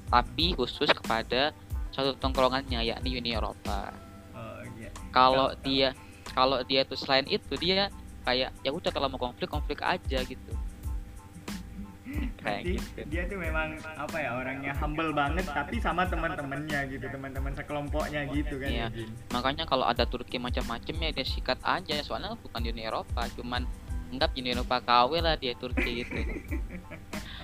tapi 0.08 0.56
khusus 0.56 0.88
kepada 0.96 1.52
satu 1.92 2.16
tongkrongannya 2.16 2.80
yakni 2.88 3.20
Uni 3.20 3.36
Eropa. 3.36 3.92
Oh, 4.32 4.64
iya. 4.80 4.90
Kalau 5.12 5.52
dia 5.60 5.92
kalau 6.32 6.62
dia 6.64 6.86
tuh 6.86 6.96
selain 6.96 7.26
itu 7.26 7.58
dia 7.58 7.90
kayak 8.28 8.52
ya 8.60 8.72
udah 8.76 8.92
kalau 8.92 9.08
mau 9.08 9.16
konflik 9.18 9.48
konflik 9.48 9.80
aja 9.80 10.20
gitu. 10.20 10.52
Kayak 12.40 12.80
gitu. 12.80 13.00
dia 13.12 13.28
tuh 13.28 13.36
memang 13.36 13.76
apa 13.84 14.16
ya 14.16 14.40
orangnya 14.40 14.72
humble 14.80 15.12
banget 15.12 15.44
tapi 15.44 15.76
sama 15.84 16.08
teman-temannya 16.08 16.88
gitu 16.88 17.04
teman-teman 17.12 17.52
sekelompoknya 17.52 18.24
gitu 18.32 18.56
kan 18.64 18.70
Iya. 18.72 18.88
ya? 18.88 19.08
Makanya 19.36 19.64
kalau 19.68 19.84
ada 19.84 20.08
Turki 20.08 20.40
macam-macam 20.40 20.96
ya 21.04 21.10
dia 21.12 21.26
sikat 21.28 21.60
aja 21.68 22.00
soalnya 22.04 22.40
bukan 22.40 22.64
Uni 22.64 22.88
Eropa, 22.88 23.28
cuman 23.36 23.68
anggap 24.16 24.32
Uni 24.40 24.56
Eropa 24.56 24.80
KW 24.80 25.20
lah 25.20 25.36
dia 25.36 25.52
Turki 25.60 26.04
gitu. 26.04 26.16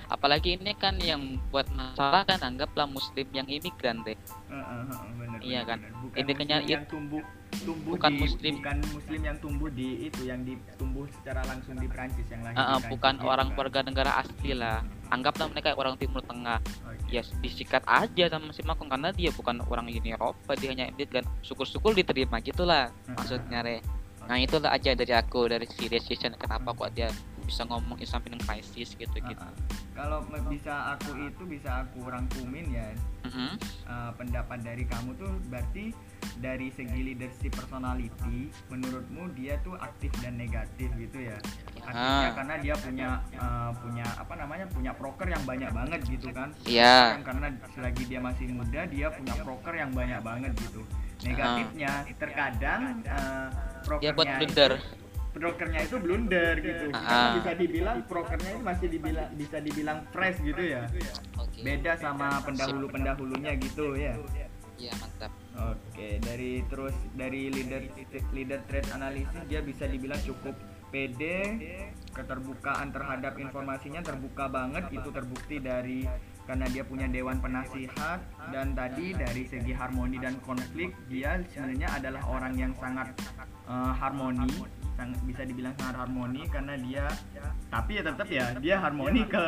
Apalagi 0.08 0.56
ini 0.56 0.72
kan 0.76 0.96
yang 0.96 1.36
buat 1.52 1.68
masalah 1.68 2.24
kan 2.24 2.40
anggaplah 2.40 2.88
muslim 2.88 3.28
yang 3.36 3.44
imigran 3.44 4.00
deh. 4.04 4.16
Heeh, 4.48 4.80
heeh, 4.88 5.10
bener, 5.20 5.23
Iya 5.44 5.60
kan? 5.68 5.78
Bukan 6.10 6.40
it- 6.40 6.66
yang 6.66 6.84
tumbuh 6.88 7.22
tumbuh 7.62 7.94
bukan 7.94 8.10
di, 8.10 8.20
muslim. 8.26 8.52
bukan 8.58 8.78
muslim 8.90 9.20
yang 9.22 9.36
tumbuh 9.38 9.68
di 9.70 10.10
itu 10.10 10.20
yang 10.26 10.42
ditumbuh 10.42 11.06
secara 11.06 11.40
langsung 11.46 11.78
di 11.78 11.86
Prancis 11.86 12.26
yang 12.26 12.42
lahir 12.42 12.56
Ah, 12.58 12.60
ah, 12.60 12.64
di 12.64 12.70
Prancis 12.74 12.90
bukan 12.90 13.14
gitu 13.14 13.30
orang 13.30 13.48
warga 13.54 13.80
negara 13.86 14.10
asli 14.18 14.50
lah. 14.58 14.82
Anggaplah 15.14 15.46
mereka 15.52 15.76
orang 15.78 15.94
Timur 15.94 16.22
Tengah. 16.26 16.58
Oke. 16.58 17.14
Ya 17.14 17.22
disikat 17.38 17.86
aja 17.86 18.24
sama 18.26 18.50
si 18.50 18.66
Macron 18.66 18.90
karena 18.90 19.14
dia 19.14 19.30
bukan 19.30 19.62
orang 19.70 19.86
Uni 19.86 20.10
Eropa, 20.10 20.58
dia 20.58 20.74
hanya 20.74 20.90
imigran. 20.90 21.22
Syukur-syukur 21.46 21.94
diterima 21.94 22.42
gitulah 22.42 22.90
maksudnya 23.06 23.62
re. 23.62 23.78
Nah 24.24 24.40
itulah 24.40 24.72
aja 24.72 24.96
dari 24.96 25.12
aku 25.12 25.46
dari 25.46 25.68
si 25.68 25.86
decision 25.86 26.32
kenapa 26.34 26.72
kok 26.72 26.90
dia 26.96 27.12
bisa 27.44 27.62
ngomong 27.68 28.00
Islam 28.00 28.20
crisis 28.44 28.96
gitu 28.96 29.12
gitu. 29.14 29.44
Ah, 29.44 29.52
ah. 29.52 29.54
Kalau 29.94 30.18
bisa 30.50 30.74
aku 30.98 31.14
itu 31.22 31.42
bisa 31.46 31.86
aku 31.86 32.02
rangkumin 32.08 32.66
ya 32.72 32.88
Mhm. 33.24 33.56
uh, 33.88 34.10
pendapat 34.20 34.60
dari 34.60 34.84
kamu 34.84 35.16
tuh 35.16 35.32
berarti 35.48 35.94
dari 36.42 36.68
segi 36.74 37.00
leadership 37.00 37.56
personality 37.56 38.52
menurutmu 38.68 39.32
dia 39.32 39.56
tuh 39.64 39.78
aktif 39.80 40.12
dan 40.20 40.36
negatif 40.36 40.92
gitu 40.98 41.24
ya 41.24 41.38
aktifnya 41.78 42.28
Ah. 42.28 42.34
karena 42.36 42.54
dia 42.60 42.74
punya 42.76 43.08
uh, 43.40 43.70
punya 43.80 44.04
apa 44.18 44.34
namanya 44.36 44.66
punya 44.68 44.92
proker 44.92 45.24
yang 45.30 45.40
banyak 45.46 45.70
banget 45.72 46.00
gitu 46.04 46.28
kan 46.36 46.52
Iya. 46.68 47.16
Kan 47.16 47.22
karena 47.24 47.46
selagi 47.72 48.02
dia 48.04 48.20
masih 48.20 48.44
muda 48.52 48.80
dia 48.92 49.08
punya 49.08 49.34
proker 49.40 49.72
yang 49.72 49.90
banyak 49.94 50.20
banget 50.20 50.52
gitu 50.60 50.82
negatifnya 51.24 51.92
terkadang 52.20 53.00
uh, 53.08 53.48
Dia 54.00 54.12
buat 54.12 54.26
prokernya 54.26 54.36
blunder. 54.36 54.72
Brokernya 55.34 55.80
itu 55.82 55.96
blunder 55.98 56.54
gitu. 56.62 56.94
Karena 56.94 57.36
bisa 57.42 57.52
dibilang 57.58 57.98
prokernya 58.06 58.50
itu 58.54 58.62
masih 58.62 58.88
dibilang 58.88 59.28
bisa 59.34 59.58
dibilang 59.58 59.98
fresh 60.14 60.38
gitu 60.40 60.62
ya. 60.62 60.86
Oke. 61.36 61.60
beda 61.62 61.92
sama 61.98 62.40
pendahulu 62.46 62.86
pendahulunya 62.90 63.52
gitu 63.58 63.98
ya. 63.98 64.14
Iya 64.74 64.92
mantap. 64.98 65.30
Oke, 65.54 66.18
dari 66.18 66.66
terus 66.66 66.94
dari 67.14 67.46
leader 67.46 67.82
leader 68.34 68.60
trade 68.66 68.90
analisis 68.90 69.42
dia 69.46 69.62
bisa 69.62 69.86
dibilang 69.86 70.18
cukup 70.26 70.54
pede, 70.90 71.38
keterbukaan 72.14 72.90
terhadap 72.94 73.38
informasinya 73.38 74.02
terbuka 74.02 74.46
banget 74.46 74.90
itu 74.94 75.08
terbukti 75.10 75.58
dari 75.58 76.06
karena 76.44 76.66
dia 76.66 76.82
punya 76.82 77.06
dewan 77.06 77.38
penasihat 77.38 78.20
dan 78.50 78.72
tadi 78.72 79.12
dari 79.12 79.42
segi 79.44 79.72
harmoni 79.72 80.16
dan 80.16 80.36
konflik 80.38 80.92
dia 81.06 81.40
sebenarnya 81.48 81.88
adalah 81.90 82.22
orang 82.26 82.52
yang 82.54 82.72
sangat 82.74 83.08
eh, 83.64 83.92
harmoni 83.94 84.52
sang- 84.94 85.16
bisa 85.22 85.42
dibilang 85.42 85.72
sangat 85.74 85.96
harmoni 85.98 86.44
karena 86.46 86.74
dia 86.76 87.04
tapi 87.68 87.90
ya 87.94 88.02
tetap 88.04 88.28
ya 88.28 88.46
dia 88.56 88.76
harmoni 88.78 89.24
ke 89.26 89.44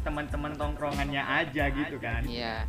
teman-teman 0.00 0.52
tongkrongannya 0.54 1.22
aja 1.22 1.64
gitu 1.70 1.96
kan 1.98 2.22
Iya. 2.22 2.68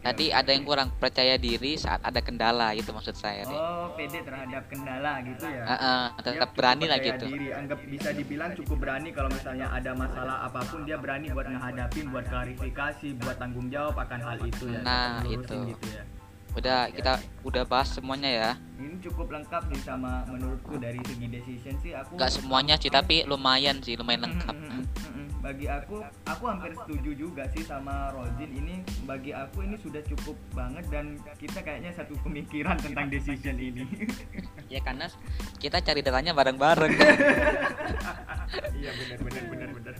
Tadi 0.00 0.32
oke. 0.32 0.38
ada 0.40 0.50
yang 0.56 0.64
kurang 0.64 0.88
percaya 0.96 1.36
diri 1.36 1.76
saat 1.76 2.00
ada 2.00 2.24
kendala 2.24 2.72
itu 2.72 2.88
maksud 2.88 3.12
saya. 3.12 3.44
Dek. 3.44 3.52
Oh, 3.52 3.92
pede 3.92 4.24
terhadap 4.24 4.64
kendala 4.72 5.20
gitu 5.20 5.44
ya. 5.44 5.62
Ah, 5.68 5.76
Dia 5.76 6.24
tetap 6.24 6.32
cukup 6.32 6.50
berani 6.56 6.84
lah 6.88 6.98
gitu. 7.04 7.26
Diri. 7.28 7.48
Anggap 7.52 7.78
bisa 7.84 8.08
dibilang 8.16 8.50
cukup 8.56 8.76
berani 8.80 9.08
kalau 9.12 9.28
misalnya 9.28 9.68
ada 9.68 9.92
masalah 9.92 10.36
apa 10.48 10.60
pun 10.64 10.88
dia 10.88 10.96
berani 10.96 11.28
buat 11.36 11.44
ngehadapin, 11.52 12.04
buat 12.08 12.24
klarifikasi, 12.32 13.08
buat 13.20 13.36
tanggung 13.36 13.68
jawab 13.68 13.92
akan 14.00 14.20
hal 14.24 14.38
itu 14.40 14.64
ya. 14.72 14.80
Nah, 14.80 15.20
itu. 15.28 15.58
Gitu 15.76 15.86
ya. 15.92 16.02
Udah 16.56 16.80
kita 16.88 17.12
udah 17.44 17.62
bahas 17.68 17.92
semuanya 17.92 18.30
ya. 18.32 18.50
Ini 18.80 18.96
cukup 19.04 19.28
lengkap 19.28 19.62
sih 19.76 19.80
sama 19.84 20.24
menurutku 20.24 20.80
dari 20.80 20.96
segi 21.04 21.28
decision 21.28 21.76
sih 21.84 21.92
aku. 21.92 22.16
Gak 22.16 22.32
semuanya 22.32 22.80
sih 22.80 22.88
tapi 22.88 23.28
lumayan 23.28 23.76
sih 23.84 23.92
lumayan 23.92 24.24
lengkap. 24.32 24.56
Mm, 24.56 24.72
mm, 24.72 24.84
mm. 24.88 25.26
Bagi 25.40 25.68
aku, 25.68 26.00
aku 26.24 26.44
hampir 26.48 26.72
setuju 26.76 27.10
juga 27.12 27.44
sih 27.52 27.60
sama 27.64 28.08
Rozin 28.16 28.48
ini. 28.56 28.80
Bagi 29.04 29.36
aku 29.36 29.64
ini 29.68 29.76
sudah 29.76 30.00
cukup 30.04 30.36
banget 30.56 30.84
dan 30.88 31.20
kita 31.36 31.60
kayaknya 31.60 31.92
satu 31.92 32.16
pemikiran 32.24 32.80
tentang 32.80 33.12
decision 33.12 33.56
ini. 33.60 33.84
Ya 34.70 34.80
karena 34.80 35.10
kita 35.60 35.80
cari 35.84 36.00
datanya 36.00 36.32
bareng-bareng. 36.32 36.92
iya 38.80 38.90
benar 38.96 39.18
benar 39.18 39.44
benar 39.50 39.68
benar. 39.76 39.94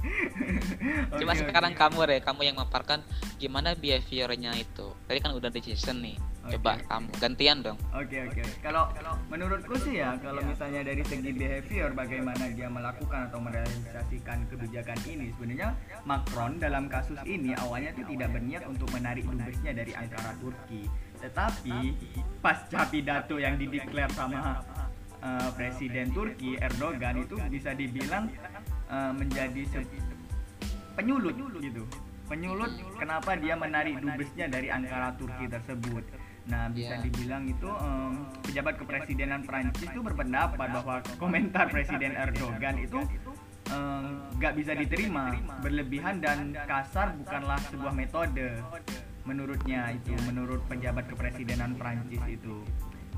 Cuma 1.21 1.33
Oke, 1.37 1.41
sekarang 1.43 1.73
oke. 1.75 1.81
kamu 1.81 1.99
re, 2.07 2.17
kamu 2.23 2.41
yang 2.49 2.57
memaparkan 2.57 3.01
gimana 3.37 3.77
behaviornya 3.77 4.57
itu. 4.57 4.93
Tadi 5.09 5.19
kan 5.21 5.33
udah 5.37 5.51
decision 5.53 6.01
nih. 6.01 6.17
Coba 6.51 6.81
Oke. 6.81 6.85
kamu 6.89 7.11
gantian 7.21 7.59
dong. 7.61 7.79
Oke 7.93 8.17
oke. 8.29 8.43
Kalau 8.71 8.87
menurutku 9.27 9.75
sih 9.83 9.99
ya, 9.99 10.15
kalau 10.23 10.47
misalnya 10.47 10.87
dari 10.87 11.03
segi 11.03 11.35
behavior 11.35 11.91
bagaimana 11.91 12.55
dia 12.55 12.71
melakukan 12.71 13.27
atau 13.27 13.43
merealisasikan 13.43 14.47
kebijakan 14.47 14.95
ini, 15.11 15.35
sebenarnya 15.35 15.75
Macron 16.07 16.63
dalam 16.63 16.87
kasus 16.87 17.19
ini 17.27 17.51
awalnya 17.59 17.91
itu 17.99 18.07
tidak 18.15 18.31
berniat 18.31 18.63
untuk 18.71 18.87
menarik 18.95 19.27
dubesnya 19.27 19.75
dari 19.75 19.91
Ankara 19.91 20.39
Turki, 20.39 20.87
tetapi 21.19 21.99
pasca 22.39 22.87
pidato 22.87 23.43
yang 23.43 23.59
dideklar 23.59 24.07
sama 24.15 24.63
uh, 25.19 25.51
Presiden 25.59 26.15
Turki 26.15 26.55
Erdogan 26.55 27.27
itu 27.27 27.43
bisa 27.51 27.75
dibilang 27.75 28.31
uh, 28.87 29.11
menjadi 29.11 29.67
se- 29.67 29.91
penyulut 30.95 31.35
gitu. 31.59 31.83
Penyulut 32.31 32.71
kenapa 33.03 33.35
dia 33.35 33.59
menarik 33.59 33.99
dubesnya 33.99 34.47
dari 34.47 34.71
Ankara 34.71 35.11
Turki 35.19 35.51
tersebut 35.51 36.07
nah 36.51 36.67
bisa 36.67 36.99
Iya. 36.99 37.05
dibilang 37.07 37.45
itu 37.47 37.71
em, 37.71 38.13
pejabat 38.43 38.75
kepresidenan 38.77 39.41
Prancis 39.43 39.87
itu 39.87 40.01
berpendapat 40.03 40.59
bahwa 40.59 40.95
komentar 41.17 41.71
Presiden 41.71 42.13
Erdogan 42.13 42.77
itu 42.77 43.01
nggak 44.35 44.55
bisa 44.57 44.73
diterima. 44.75 45.31
berlebihan 45.61 46.19
dan 46.19 46.51
kasar 46.61 47.15
bukanlah 47.15 47.61
sebuah 47.71 47.95
metode 47.95 48.59
menurutnya 49.23 49.95
itu 49.95 50.11
menurut 50.25 50.59
pejabat 50.67 51.07
kepresidenan 51.07 51.77
Prancis 51.77 52.19
itu. 52.27 52.67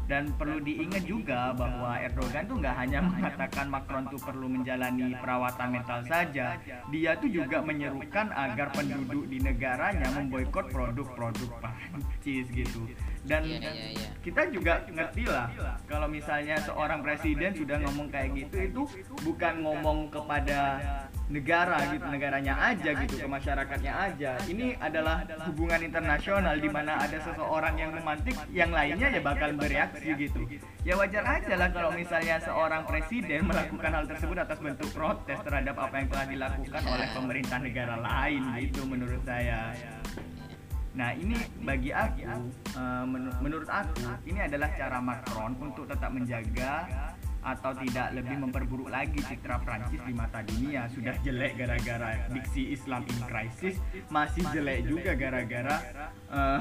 Dan 0.03 0.35
perlu 0.35 0.59
diingat 0.61 1.07
juga 1.07 1.55
bahwa 1.55 1.95
Erdogan 1.97 2.45
tuh 2.45 2.59
nggak 2.59 2.75
hanya 2.77 3.01
mengatakan 3.01 3.71
Macron 3.71 4.05
tuh 4.11 4.21
perlu 4.21 4.45
menjalani 4.45 5.15
perawatan 5.17 5.69
mental 5.73 6.05
saja, 6.05 6.59
dia 6.91 7.17
tuh 7.17 7.31
juga 7.31 7.63
menyerukan 7.63 8.29
agar 8.29 8.75
penduduk 8.75 9.25
di 9.25 9.39
negaranya 9.41 10.11
memboikot 10.13 10.69
produk-produk 10.69 11.49
Prancis 11.57 12.45
gitu. 12.51 12.93
Dan 13.23 13.47
Iya 13.47 13.71
iya 13.71 13.87
iya. 13.95 14.09
kita 14.19 14.51
juga 14.51 14.83
ngerti 14.91 15.31
lah 15.31 15.47
kalau 15.87 16.11
misalnya 16.11 16.59
seorang 16.59 17.07
presiden 17.07 17.55
sudah 17.55 17.79
ngomong 17.87 18.11
kayak 18.11 18.35
gitu 18.35 18.57
itu 18.59 18.83
bukan 19.23 19.63
ngomong 19.63 20.11
kepada 20.11 20.83
negara 21.31 21.79
gitu 21.95 22.07
negaranya 22.11 22.55
aja 22.59 22.91
gitu 22.99 23.15
ke 23.23 23.29
masyarakatnya 23.31 23.93
aja. 23.95 24.31
Ini 24.45 24.77
adalah 24.83 25.23
hubungan 25.47 25.81
internasional 25.81 26.59
di 26.59 26.69
mana 26.69 26.99
ada 26.99 27.19
seseorang 27.23 27.75
yang 27.79 27.91
memantik 27.95 28.37
yang 28.51 28.75
lainnya 28.75 29.09
ya 29.09 29.21
bakal 29.23 29.55
bereaksi 29.55 30.13
gitu. 30.19 30.43
Ya 30.83 30.99
wajar 30.99 31.23
aja 31.23 31.55
lah 31.55 31.71
kalau 31.71 31.95
misalnya 31.95 32.43
seorang 32.43 32.83
presiden 32.85 33.47
melakukan 33.47 33.91
hal 33.95 34.05
tersebut 34.11 34.35
atas 34.35 34.59
bentuk 34.59 34.91
protes 34.91 35.39
terhadap 35.47 35.79
apa 35.79 35.95
yang 35.95 36.09
telah 36.11 36.27
dilakukan 36.27 36.83
oleh 36.91 37.09
pemerintah 37.15 37.59
negara 37.63 37.97
lain 38.03 38.43
gitu 38.59 38.83
menurut 38.83 39.23
saya 39.23 39.73
Nah 40.93 41.11
ini 41.17 41.37
bagi 41.59 41.89
aku, 41.89 42.21
eh, 42.77 43.05
menu- 43.09 43.37
menurut 43.41 43.69
aku 43.69 43.97
ini 44.29 44.45
adalah 44.45 44.69
cara 44.77 44.99
Macron 45.01 45.57
untuk 45.57 45.89
tetap 45.89 46.13
menjaga 46.13 46.85
atau 47.43 47.75
tidak 47.75 48.15
lebih 48.15 48.39
memperburuk 48.39 48.87
lagi 48.87 49.19
citra 49.19 49.59
Prancis 49.59 49.99
di 49.99 50.15
mata 50.15 50.45
dunia. 50.45 50.87
Sudah 50.87 51.17
jelek 51.25 51.59
gara-gara 51.59 52.29
diksi 52.31 52.71
Islam 52.71 53.03
in 53.09 53.19
crisis, 53.27 53.81
masih 54.07 54.45
jelek 54.53 54.87
juga 54.87 55.17
gara-gara 55.17 55.77
eh, 56.29 56.61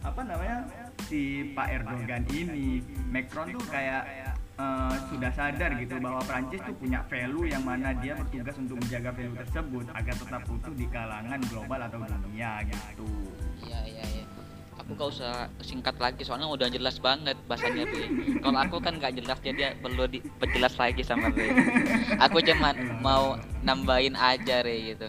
apa 0.00 0.20
namanya 0.24 0.64
si 1.04 1.52
Pak 1.52 1.68
Erdogan 1.68 2.24
ini. 2.32 2.80
Macron 3.06 3.52
tuh 3.52 3.64
kayak 3.68 4.02
uh, 4.60 4.94
sudah 5.08 5.30
sadar 5.32 5.70
gitu 5.80 5.96
bahwa 5.96 6.20
Prancis 6.28 6.60
tuh 6.60 6.76
punya 6.76 7.00
value 7.08 7.48
yang 7.48 7.64
mana 7.64 7.96
dia 7.96 8.12
bertugas 8.12 8.56
untuk 8.60 8.76
menjaga 8.76 9.10
value 9.16 9.38
tersebut 9.40 9.86
agar 9.96 10.14
tetap 10.14 10.42
utuh 10.46 10.74
di 10.76 10.86
kalangan 10.92 11.40
global 11.48 11.80
atau 11.80 11.98
dunia 12.04 12.60
gitu. 12.68 13.08
Iya 13.64 13.80
iya 13.88 14.04
iya. 14.04 14.24
Aku 14.80 14.96
gak 14.96 15.12
usah 15.12 15.52
singkat 15.60 15.92
lagi 16.00 16.24
soalnya 16.24 16.48
udah 16.48 16.72
jelas 16.72 16.96
banget 17.04 17.36
bahasanya 17.44 17.84
Be. 17.84 18.00
Kalau 18.40 18.58
aku 18.58 18.76
kan 18.80 18.96
gak 18.96 19.12
jelas 19.12 19.36
jadi 19.44 19.76
perlu 19.76 20.08
diperjelas 20.08 20.72
lagi 20.80 21.04
sama 21.04 21.28
Be. 21.28 21.52
Aku 22.16 22.40
cuman 22.40 23.00
mau 23.04 23.36
nambahin 23.60 24.16
aja 24.16 24.64
Re 24.64 24.96
gitu. 24.96 25.06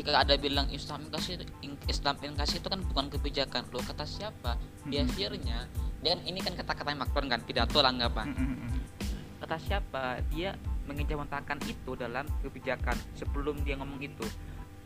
Jika 0.00 0.16
ada 0.16 0.34
bilang 0.40 0.64
Islam 0.72 1.12
kasih 1.12 1.44
Islam 1.84 2.16
kasih 2.16 2.56
itu 2.64 2.68
kan 2.72 2.80
bukan 2.80 3.12
kebijakan. 3.12 3.68
Lo 3.68 3.84
kata 3.84 4.08
siapa? 4.08 4.56
Behaviornya 4.88 5.68
dia 6.00 6.16
kan 6.16 6.24
ini 6.24 6.40
kan 6.40 6.56
kata-kata 6.56 6.96
Macron 6.96 7.28
kan 7.28 7.44
pidato 7.44 7.84
lah 7.84 7.92
nggak 7.92 8.10
apa 8.16 8.24
kata 9.44 9.56
siapa? 9.60 10.24
Dia 10.32 10.56
mengejawantahkan 10.88 11.60
itu 11.68 11.92
dalam 11.92 12.24
kebijakan 12.40 12.96
sebelum 13.12 13.60
dia 13.60 13.76
ngomong 13.76 14.00
itu. 14.00 14.24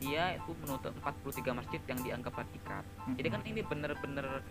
Dia 0.03 0.35
itu 0.35 0.51
menutup 0.59 0.91
43 0.99 1.55
masjid 1.55 1.81
yang 1.87 1.99
dianggap 2.03 2.35
radikal 2.35 2.83
jadi 3.15 3.29
kan 3.31 3.43
ini 3.47 3.63
bener-bener 3.63 4.43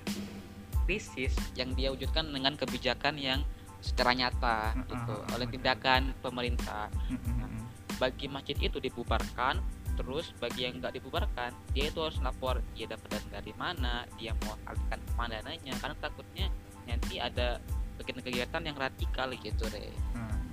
krisis 0.88 1.36
yang 1.54 1.76
dia 1.76 1.92
wujudkan 1.92 2.26
dengan 2.32 2.56
kebijakan 2.56 3.20
yang 3.20 3.44
secara 3.84 4.16
nyata 4.16 4.74
itu 4.88 5.16
oleh 5.36 5.48
tindakan 5.52 6.16
pemerintah. 6.24 6.88
Nah, 7.12 7.52
bagi 8.00 8.32
masjid 8.32 8.56
itu 8.56 8.80
dibubarkan 8.80 9.60
terus 9.94 10.34
bagi 10.42 10.66
yang 10.66 10.82
nggak 10.82 10.98
dibubarkan 10.98 11.52
dia 11.74 11.90
itu 11.90 12.00
harus 12.02 12.18
lapor 12.22 12.60
dia 12.74 12.90
dapat 12.90 13.18
dana 13.18 13.28
dari 13.30 13.54
mana 13.54 13.94
dia 14.18 14.34
mau 14.46 14.58
alihkan 14.66 15.00
ke 15.00 15.14
mana 15.14 15.42
dananya 15.42 15.74
karena 15.78 15.96
takutnya 16.02 16.48
nanti 16.90 17.16
ada 17.22 17.62
kegiatan-kegiatan 18.02 18.62
yang 18.66 18.78
radikal 18.78 19.30
gitu 19.38 19.64
deh 19.70 19.94
hmm, 20.18 20.44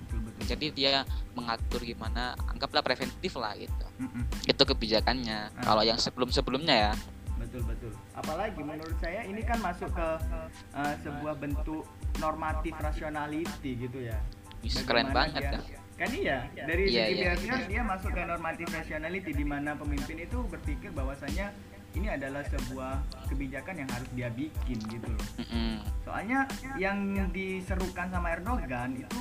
jadi 0.44 0.66
dia 0.72 0.92
mengatur 1.36 1.82
gimana 1.84 2.34
anggaplah 2.48 2.82
preventif 2.82 3.36
lah 3.36 3.54
gitu. 3.56 3.86
Hmm, 4.00 4.24
itu 4.48 4.62
kebijakannya. 4.62 5.52
Hmm. 5.52 5.62
kalau 5.62 5.82
yang 5.84 6.00
sebelum-sebelumnya 6.00 6.90
ya. 6.90 6.92
Betul 7.36 7.62
betul. 7.64 7.92
Apalagi 8.16 8.60
menurut 8.60 8.96
saya 9.00 9.24
ini 9.24 9.44
kan 9.44 9.60
masuk 9.60 9.92
ke 9.92 10.08
uh, 10.76 10.94
sebuah 11.04 11.34
bentuk 11.40 11.84
normatif 12.20 12.72
rationality 12.76 13.70
gitu 13.88 13.98
ya. 14.00 14.16
Bisa 14.60 14.84
keren 14.84 15.12
banget 15.12 15.40
ya 15.40 15.79
kan 16.00 16.08
iya 16.16 16.48
dari 16.64 16.88
iya, 16.88 17.12
segi 17.12 17.20
iya, 17.20 17.32
iya. 17.36 17.56
dia 17.68 17.82
masuk 17.84 18.16
ke 18.16 18.24
normatif 18.24 18.72
rationality 18.72 19.36
di 19.36 19.44
mana 19.44 19.76
pemimpin 19.76 20.16
itu 20.24 20.40
berpikir 20.48 20.88
bahwasanya 20.96 21.52
ini 21.92 22.08
adalah 22.08 22.40
sebuah 22.48 23.04
kebijakan 23.28 23.84
yang 23.84 23.90
harus 23.90 24.08
dia 24.14 24.30
bikin 24.30 24.78
gitu 24.88 25.10
loh. 25.10 25.26
Soalnya 26.06 26.46
yang 26.78 27.28
diserukan 27.34 28.08
sama 28.14 28.38
Erdogan 28.38 28.94
itu 28.94 29.20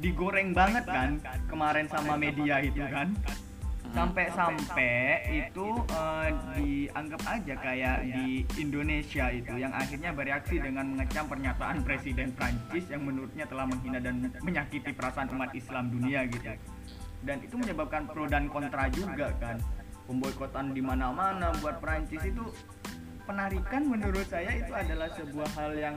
digoreng 0.00 0.56
banget 0.56 0.84
kan 0.88 1.20
kemarin 1.48 1.86
sama 1.88 2.16
media 2.16 2.60
itu 2.60 2.80
kan 2.88 3.12
sampai-sampai 3.96 5.24
itu 5.32 5.66
uh, 5.96 6.28
dianggap 6.52 7.22
aja 7.24 7.54
kayak 7.56 7.96
di 8.04 8.44
Indonesia 8.60 9.32
itu 9.32 9.54
yang 9.56 9.72
akhirnya 9.72 10.12
bereaksi 10.12 10.60
dengan 10.60 10.92
mengecam 10.92 11.24
pernyataan 11.24 11.80
Presiden 11.80 12.36
Prancis 12.36 12.84
yang 12.92 13.08
menurutnya 13.08 13.48
telah 13.48 13.64
menghina 13.64 13.96
dan 13.96 14.28
menyakiti 14.44 14.92
perasaan 14.92 15.32
umat 15.32 15.56
Islam 15.56 15.88
dunia 15.88 16.28
gitu. 16.28 16.52
Dan 17.24 17.40
itu 17.40 17.56
menyebabkan 17.56 18.04
pro 18.12 18.28
dan 18.28 18.52
kontra 18.52 18.92
juga 18.92 19.32
kan. 19.40 19.56
Pemboikotan 20.06 20.76
di 20.76 20.84
mana-mana 20.84 21.50
buat 21.58 21.80
Prancis 21.80 22.22
itu 22.22 22.44
penarikan 23.26 23.82
menurut 23.90 24.28
saya 24.28 24.54
itu 24.54 24.70
adalah 24.70 25.10
sebuah 25.16 25.50
hal 25.58 25.72
yang 25.74 25.96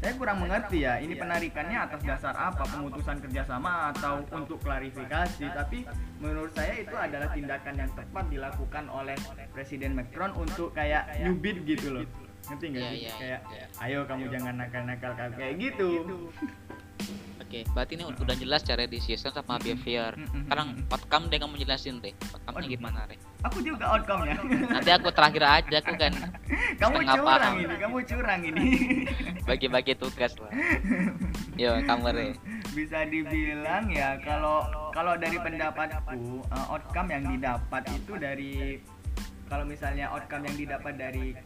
saya 0.00 0.12
kurang 0.18 0.38
mengerti 0.42 0.84
ya 0.84 1.00
ini 1.00 1.14
penarikannya 1.16 1.78
atas 1.78 2.00
dasar 2.02 2.34
apa? 2.36 2.62
pemutusan 2.66 3.20
kerjasama 3.24 3.94
atau 3.94 4.24
untuk 4.34 4.58
klarifikasi? 4.60 5.44
tapi 5.54 5.86
menurut 6.18 6.52
saya 6.56 6.74
itu 6.80 6.94
adalah 6.94 7.28
tindakan 7.32 7.74
yang 7.78 7.90
tepat 7.92 8.24
dilakukan 8.30 8.84
oleh 8.90 9.16
Presiden 9.52 9.94
Macron 9.94 10.32
untuk 10.36 10.74
kayak 10.74 11.08
nyubit 11.22 11.62
gitu 11.64 12.00
loh. 12.00 12.04
ngerti 12.44 12.66
nggak 12.76 12.82
iya, 12.84 12.92
sih? 12.92 13.00
yeah, 13.00 13.16
kayak 13.16 13.40
yeah. 13.56 13.84
ayo 13.88 13.98
kamu 14.04 14.24
jangan 14.28 14.54
nakal-nakal 14.60 15.12
kayak 15.16 15.54
gitu 15.56 15.88
Oke, 17.44 17.60
berarti 17.76 17.92
ini 18.00 18.08
udah 18.08 18.36
jelas 18.40 18.64
cara 18.64 18.88
di 18.88 18.96
season 18.96 19.28
sama 19.28 19.60
behavior. 19.60 20.16
Sekarang 20.16 20.80
outcome 20.88 21.28
deh 21.28 21.36
kamu 21.36 21.60
jelasin 21.60 22.00
deh. 22.00 22.16
Outcome-nya 22.32 22.68
gimana, 22.72 23.04
Re? 23.04 23.20
Aku 23.44 23.60
juga 23.60 23.84
outcome-nya. 23.92 24.40
Nanti 24.72 24.90
aku 24.90 25.12
terakhir 25.12 25.44
aja 25.44 25.76
aku 25.84 25.92
kan. 26.00 26.12
kamu 26.80 27.04
curang 27.04 27.24
paham. 27.28 27.54
ini, 27.60 27.76
kamu 27.76 27.98
curang 28.08 28.40
ini. 28.48 28.64
Bagi-bagi 29.48 29.92
tugas 30.00 30.32
lah. 30.40 30.50
Yo, 31.60 31.76
kamu 31.84 32.06
Re. 32.16 32.28
Bisa 32.72 33.04
dibilang 33.04 33.92
ya 33.92 34.16
kalau 34.24 34.64
kalau 34.96 35.14
dari 35.20 35.36
pendapatku 35.36 36.40
uh, 36.48 36.66
outcome 36.72 37.12
yang 37.12 37.28
didapat 37.28 37.82
itu 37.92 38.12
dari 38.16 38.80
kalau 39.52 39.68
misalnya 39.68 40.08
outcome 40.10 40.48
yang 40.48 40.56
didapat 40.56 40.96
dari 40.96 41.36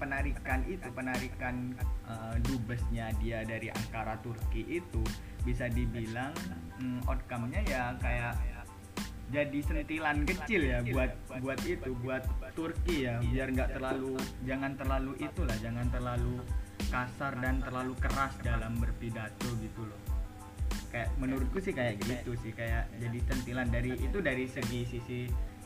penarikan 0.00 0.64
itu 0.64 0.88
penarikan 0.96 1.76
uh, 2.08 2.32
dubesnya 2.48 3.12
dia 3.20 3.44
dari 3.44 3.68
Ankara 3.68 4.16
Turki 4.24 4.64
itu 4.80 5.04
bisa 5.42 5.66
dibilang 5.72 6.32
mm, 6.80 7.08
outcome-nya 7.08 7.60
ya 7.66 7.82
kayak 8.00 8.34
jadi 9.30 9.58
sentilan 9.62 10.26
kecil 10.26 10.60
ya 10.66 10.78
buat 10.90 11.14
buat 11.38 11.60
itu 11.62 11.90
buat 12.02 12.26
Turki 12.58 13.06
ya. 13.06 13.22
Biar 13.22 13.54
nggak 13.54 13.78
terlalu 13.78 14.18
jangan 14.42 14.74
terlalu 14.74 15.12
itulah 15.22 15.54
jangan 15.62 15.86
terlalu 15.94 16.42
kasar 16.90 17.38
dan 17.38 17.62
terlalu 17.62 17.94
keras 18.02 18.34
dalam 18.42 18.74
berpidato 18.82 19.48
gitu 19.62 19.86
loh. 19.86 20.00
Kayak 20.90 21.14
menurutku 21.22 21.62
sih 21.62 21.70
kayak 21.70 22.02
gitu 22.02 22.34
sih 22.42 22.50
kayak 22.50 22.90
jadi 22.98 23.18
sentilan 23.30 23.70
dari 23.70 23.94
itu 23.94 24.18
dari 24.18 24.50
segi 24.50 24.80
sisi 24.82 25.20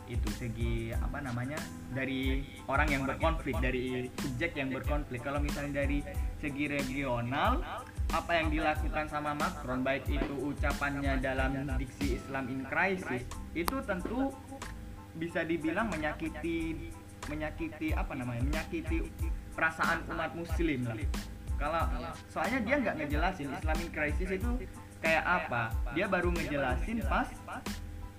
itu 0.04 0.28
segi 0.36 0.92
apa 0.92 1.24
namanya 1.24 1.56
dari 1.92 2.44
orang 2.68 2.88
yang 2.92 3.02
berkonflik 3.08 3.56
dari 3.60 4.08
subjek 4.20 4.52
yang 4.56 4.68
berkonflik. 4.72 5.24
Kalau 5.24 5.40
misalnya 5.40 5.84
dari 5.84 6.04
segi 6.40 6.68
regional 6.68 7.64
apa 8.12 8.32
yang 8.36 8.52
dilakukan 8.52 9.08
sama 9.08 9.32
Macron 9.34 9.80
baik 9.80 10.06
itu 10.06 10.34
ucapannya 10.54 11.18
dalam 11.18 11.66
diksi 11.80 12.20
Islam 12.20 12.46
in 12.52 12.62
crisis 12.68 13.24
itu 13.56 13.76
tentu 13.82 14.30
bisa 15.16 15.42
dibilang 15.42 15.88
menyakiti 15.88 16.90
menyakiti 17.26 17.96
apa 17.96 18.12
namanya 18.12 18.44
menyakiti 18.44 19.00
perasaan 19.56 20.04
umat 20.12 20.36
muslim 20.36 20.84
lah. 20.84 20.98
Kalau 21.54 21.82
soalnya 22.28 22.60
dia 22.60 22.76
nggak 22.82 22.94
ngejelasin 23.00 23.48
Islam 23.50 23.76
in 23.80 23.90
crisis 23.94 24.28
itu 24.28 24.50
kayak 25.00 25.24
apa. 25.24 25.72
Dia 25.96 26.06
baru 26.10 26.28
ngejelasin 26.34 27.00
pas 27.06 27.30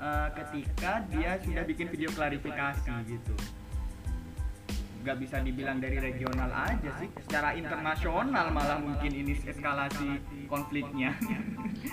uh, 0.06 0.28
ketika 0.38 1.02
dia 1.10 1.42
sudah 1.42 1.64
bikin 1.66 1.88
video 1.90 2.10
klarifikasi 2.14 2.94
gitu. 3.10 3.36
Nggak 5.02 5.18
bisa 5.22 5.38
dibilang 5.42 5.78
dari 5.78 6.02
regional 6.02 6.50
aja 6.50 6.90
sih 6.98 7.10
secara 7.26 7.54
internasional 7.54 8.50
malah 8.50 8.82
mungkin 8.82 9.12
ini 9.14 9.34
eskalasi 9.46 10.22
konfliknya. 10.50 11.14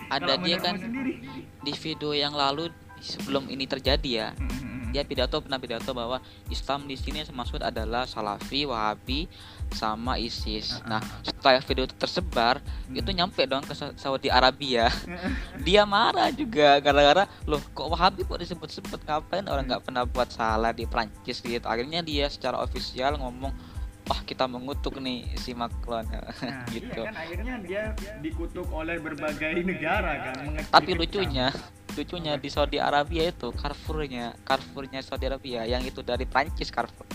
Ada 0.08 0.40
dia 0.40 0.56
kan 0.60 0.80
sendiri. 0.80 1.20
di 1.60 1.72
video 1.76 2.12
yang 2.16 2.32
lalu 2.32 2.72
sebelum 3.00 3.48
ini 3.52 3.64
terjadi 3.68 4.10
ya. 4.10 4.28
Hmm 4.36 4.81
dia 4.92 5.02
pidato 5.02 5.40
pernah 5.40 5.56
pidato 5.56 5.90
bahwa 5.96 6.20
Islam 6.52 6.84
di 6.84 6.94
sini 7.00 7.24
maksud 7.24 7.64
adalah 7.64 8.04
Salafi, 8.04 8.68
Wahabi, 8.68 9.24
sama 9.72 10.20
ISIS. 10.20 10.84
Nah, 10.84 11.00
setelah 11.24 11.64
video 11.64 11.88
itu 11.88 11.96
tersebar, 11.96 12.60
hmm. 12.60 13.00
itu 13.00 13.10
nyampe 13.10 13.42
dong 13.48 13.64
ke 13.64 13.72
Saudi 13.96 14.28
Arabia. 14.28 14.92
dia 15.66 15.88
marah 15.88 16.28
juga 16.28 16.76
gara-gara 16.78 17.24
loh 17.48 17.58
kok 17.72 17.88
Wahabi 17.88 18.28
kok 18.28 18.38
disebut-sebut 18.38 19.00
ngapain 19.08 19.48
orang 19.48 19.64
nggak 19.64 19.82
pernah 19.88 20.04
buat 20.04 20.28
salah 20.28 20.76
di 20.76 20.84
Prancis 20.84 21.40
gitu. 21.40 21.64
Akhirnya 21.64 22.04
dia 22.04 22.28
secara 22.28 22.60
ofisial 22.60 23.16
ngomong 23.16 23.72
wah 24.02 24.20
kita 24.26 24.50
mengutuk 24.50 24.98
nih 24.98 25.30
si 25.38 25.54
Macron 25.54 26.02
nah, 26.10 26.66
gitu. 26.68 27.02
Iya 27.06 27.10
kan 27.10 27.16
akhirnya 27.16 27.54
dia 27.62 27.82
dikutuk 28.20 28.66
oleh 28.74 28.98
berbagai 28.98 29.62
negara 29.62 30.30
kan. 30.30 30.34
Tapi 30.68 30.90
lucunya 30.98 31.54
lucunya 31.92 32.34
di 32.40 32.48
Saudi 32.48 32.78
Arabia 32.80 33.28
itu 33.28 33.52
Carrefournya 33.52 34.36
Carrefournya 34.42 35.00
Saudi 35.04 35.28
Arabia 35.28 35.68
yang 35.68 35.84
itu 35.84 36.00
dari 36.00 36.24
Prancis 36.24 36.72
Carrefour. 36.72 37.06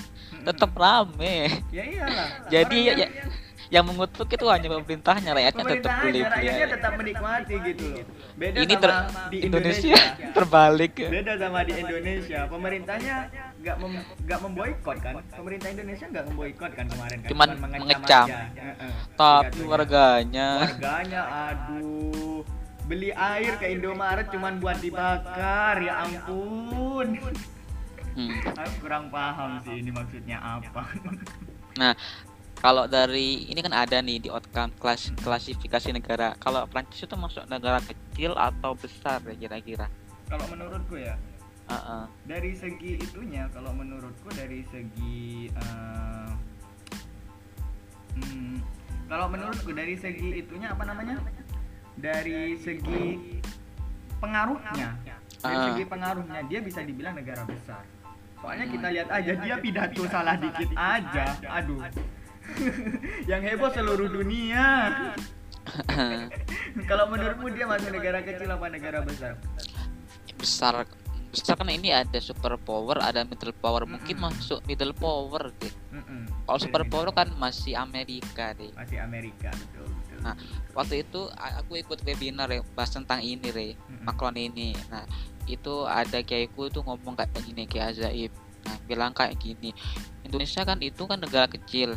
Tetap 0.45 0.71
rame. 0.77 1.63
Ya 1.73 1.83
iyalah. 1.83 2.27
Jadi 2.53 2.79
ya, 2.87 2.93
ya 2.95 3.07
yang 3.67 3.83
mengutuk 3.83 4.31
itu 4.31 4.45
hanya 4.47 4.71
pemerintahnya 4.71 5.35
rakyatnya 5.35 5.63
tetap 5.67 5.91
beli 5.99 6.21
rakyatnya 6.23 6.67
tetap 6.71 6.91
menikmati 6.95 7.55
gitu 7.67 7.83
loh. 7.91 8.05
beda 8.39 8.57
ini 8.63 8.73
ter 8.79 8.91
di 9.27 9.37
Indonesia, 9.43 9.91
Indonesia. 9.91 10.31
Terbalik. 10.35 10.93
Beda 10.95 11.33
sama 11.35 11.59
di 11.67 11.73
Indonesia. 11.75 12.39
pemerintahnya 12.47 13.15
nggak 13.59 13.75
mem 13.83 13.93
nggak 14.23 14.39
memboikot 14.39 14.97
kan? 15.03 15.13
Pemerintah 15.35 15.69
Indonesia 15.75 16.05
nggak 16.07 16.25
memboikot 16.31 16.71
kan 16.71 16.85
kemarin 16.87 17.17
kan? 17.19 17.29
Cuman, 17.29 17.47
cuman 17.51 17.69
mengecam, 17.75 17.99
mengecam. 17.99 18.27
tapi 19.19 19.61
warganya. 19.67 20.49
Warganya 20.63 21.21
aduh 21.27 22.56
beli 22.87 23.11
air 23.11 23.59
ke 23.59 23.67
Indomaret 23.67 24.31
cuman 24.31 24.63
buat 24.63 24.79
dibakar 24.79 25.83
ya 25.83 26.07
ampun. 26.07 27.19
Hmm. 28.17 28.33
aku 28.57 28.73
kurang 28.81 29.13
paham 29.13 29.61
sih 29.61 29.77
ini 29.77 29.93
maksudnya 29.93 30.41
apa. 30.41 30.89
Nah 31.77 31.93
kalau 32.57 32.89
dari 32.89 33.45
ini 33.45 33.61
kan 33.61 33.69
ada 33.69 34.01
nih 34.01 34.17
di 34.17 34.29
outcome 34.33 34.73
kelas 34.81 35.13
klasifikasi 35.21 35.93
negara. 35.93 36.33
Kalau 36.41 36.65
Prancis 36.65 37.05
itu 37.05 37.13
masuk 37.13 37.45
negara 37.45 37.77
kecil 37.85 38.33
atau 38.33 38.73
besar 38.73 39.21
ya 39.29 39.37
kira-kira? 39.37 39.85
Kalau 40.25 40.47
menurutku 40.49 40.97
ya. 40.97 41.13
Uh 41.67 42.07
dari 42.23 42.55
segi 42.55 42.95
itunya 42.95 43.45
kalau 43.51 43.75
menurutku 43.75 44.31
dari 44.31 44.63
segi 44.71 45.51
uh, 45.51 46.31
hmm, 48.15 48.63
kalau 49.11 49.27
menurutku 49.27 49.75
dari 49.75 49.99
segi 49.99 50.39
itunya 50.39 50.71
apa 50.71 50.87
namanya 50.87 51.19
dari 51.97 52.55
segi 52.61 53.05
pengaruhnya. 54.21 54.89
Dari 55.37 55.53
Ah. 55.53 55.65
segi 55.69 55.83
pengaruhnya 55.85 56.41
dia 56.45 56.59
bisa 56.61 56.81
dibilang 56.81 57.17
negara 57.17 57.43
besar. 57.43 57.81
Soalnya 58.37 58.65
kita 58.69 58.87
lihat 58.93 59.09
aja 59.09 59.31
dia 59.33 59.55
pidato 59.57 60.05
salah 60.05 60.37
dikit 60.37 60.69
aja. 60.73 61.25
Aduh. 61.57 61.81
Yang 63.29 63.41
heboh 63.53 63.69
seluruh 63.73 64.07
dunia. 64.07 64.65
Kalau 66.89 67.11
menurutmu 67.11 67.51
dia 67.51 67.67
masuk 67.67 67.91
negara 67.91 68.23
kecil 68.23 68.47
apa 68.47 68.65
negara 68.71 69.03
besar? 69.03 69.35
Besar 70.37 70.85
besar 71.27 71.59
kan 71.59 71.67
ini 71.67 71.91
ada 71.91 72.17
super 72.23 72.55
power 72.55 73.03
ada 73.03 73.25
middle 73.27 73.51
power. 73.51 73.83
Mungkin 73.83 74.15
Mm-mm. 74.15 74.31
masuk 74.31 74.63
middle 74.63 74.95
power 74.95 75.51
deh. 75.59 75.73
Mm-mm. 75.91 76.23
kalau 76.47 76.59
super 76.61 76.87
power 76.87 77.11
kan 77.11 77.27
masih 77.35 77.75
Amerika 77.75 78.55
deh. 78.55 78.71
Masih 78.73 79.01
Amerika 79.03 79.51
betul 79.51 79.96
Nah, 80.27 80.35
waktu 80.75 81.07
itu 81.07 81.31
aku 81.31 81.79
ikut 81.79 82.03
webinar 82.03 82.51
ya 82.51 82.59
bahas 82.75 82.91
tentang 82.91 83.23
ini 83.23 83.47
re 83.47 83.67
Mm-mm. 83.79 84.03
Macron 84.03 84.35
ini 84.35 84.75
nah 84.91 85.07
itu 85.47 85.87
ada 85.87 86.19
kiaiku 86.19 86.67
tuh 86.67 86.83
ngomong 86.83 87.15
kayak 87.15 87.31
gini 87.47 87.63
kayak 87.63 87.95
Azaib 87.95 88.35
nah 88.67 88.75
bilang 88.83 89.15
kayak 89.15 89.39
gini 89.39 89.71
Indonesia 90.27 90.67
kan 90.67 90.75
itu 90.83 91.07
kan 91.07 91.15
negara 91.15 91.47
kecil 91.47 91.95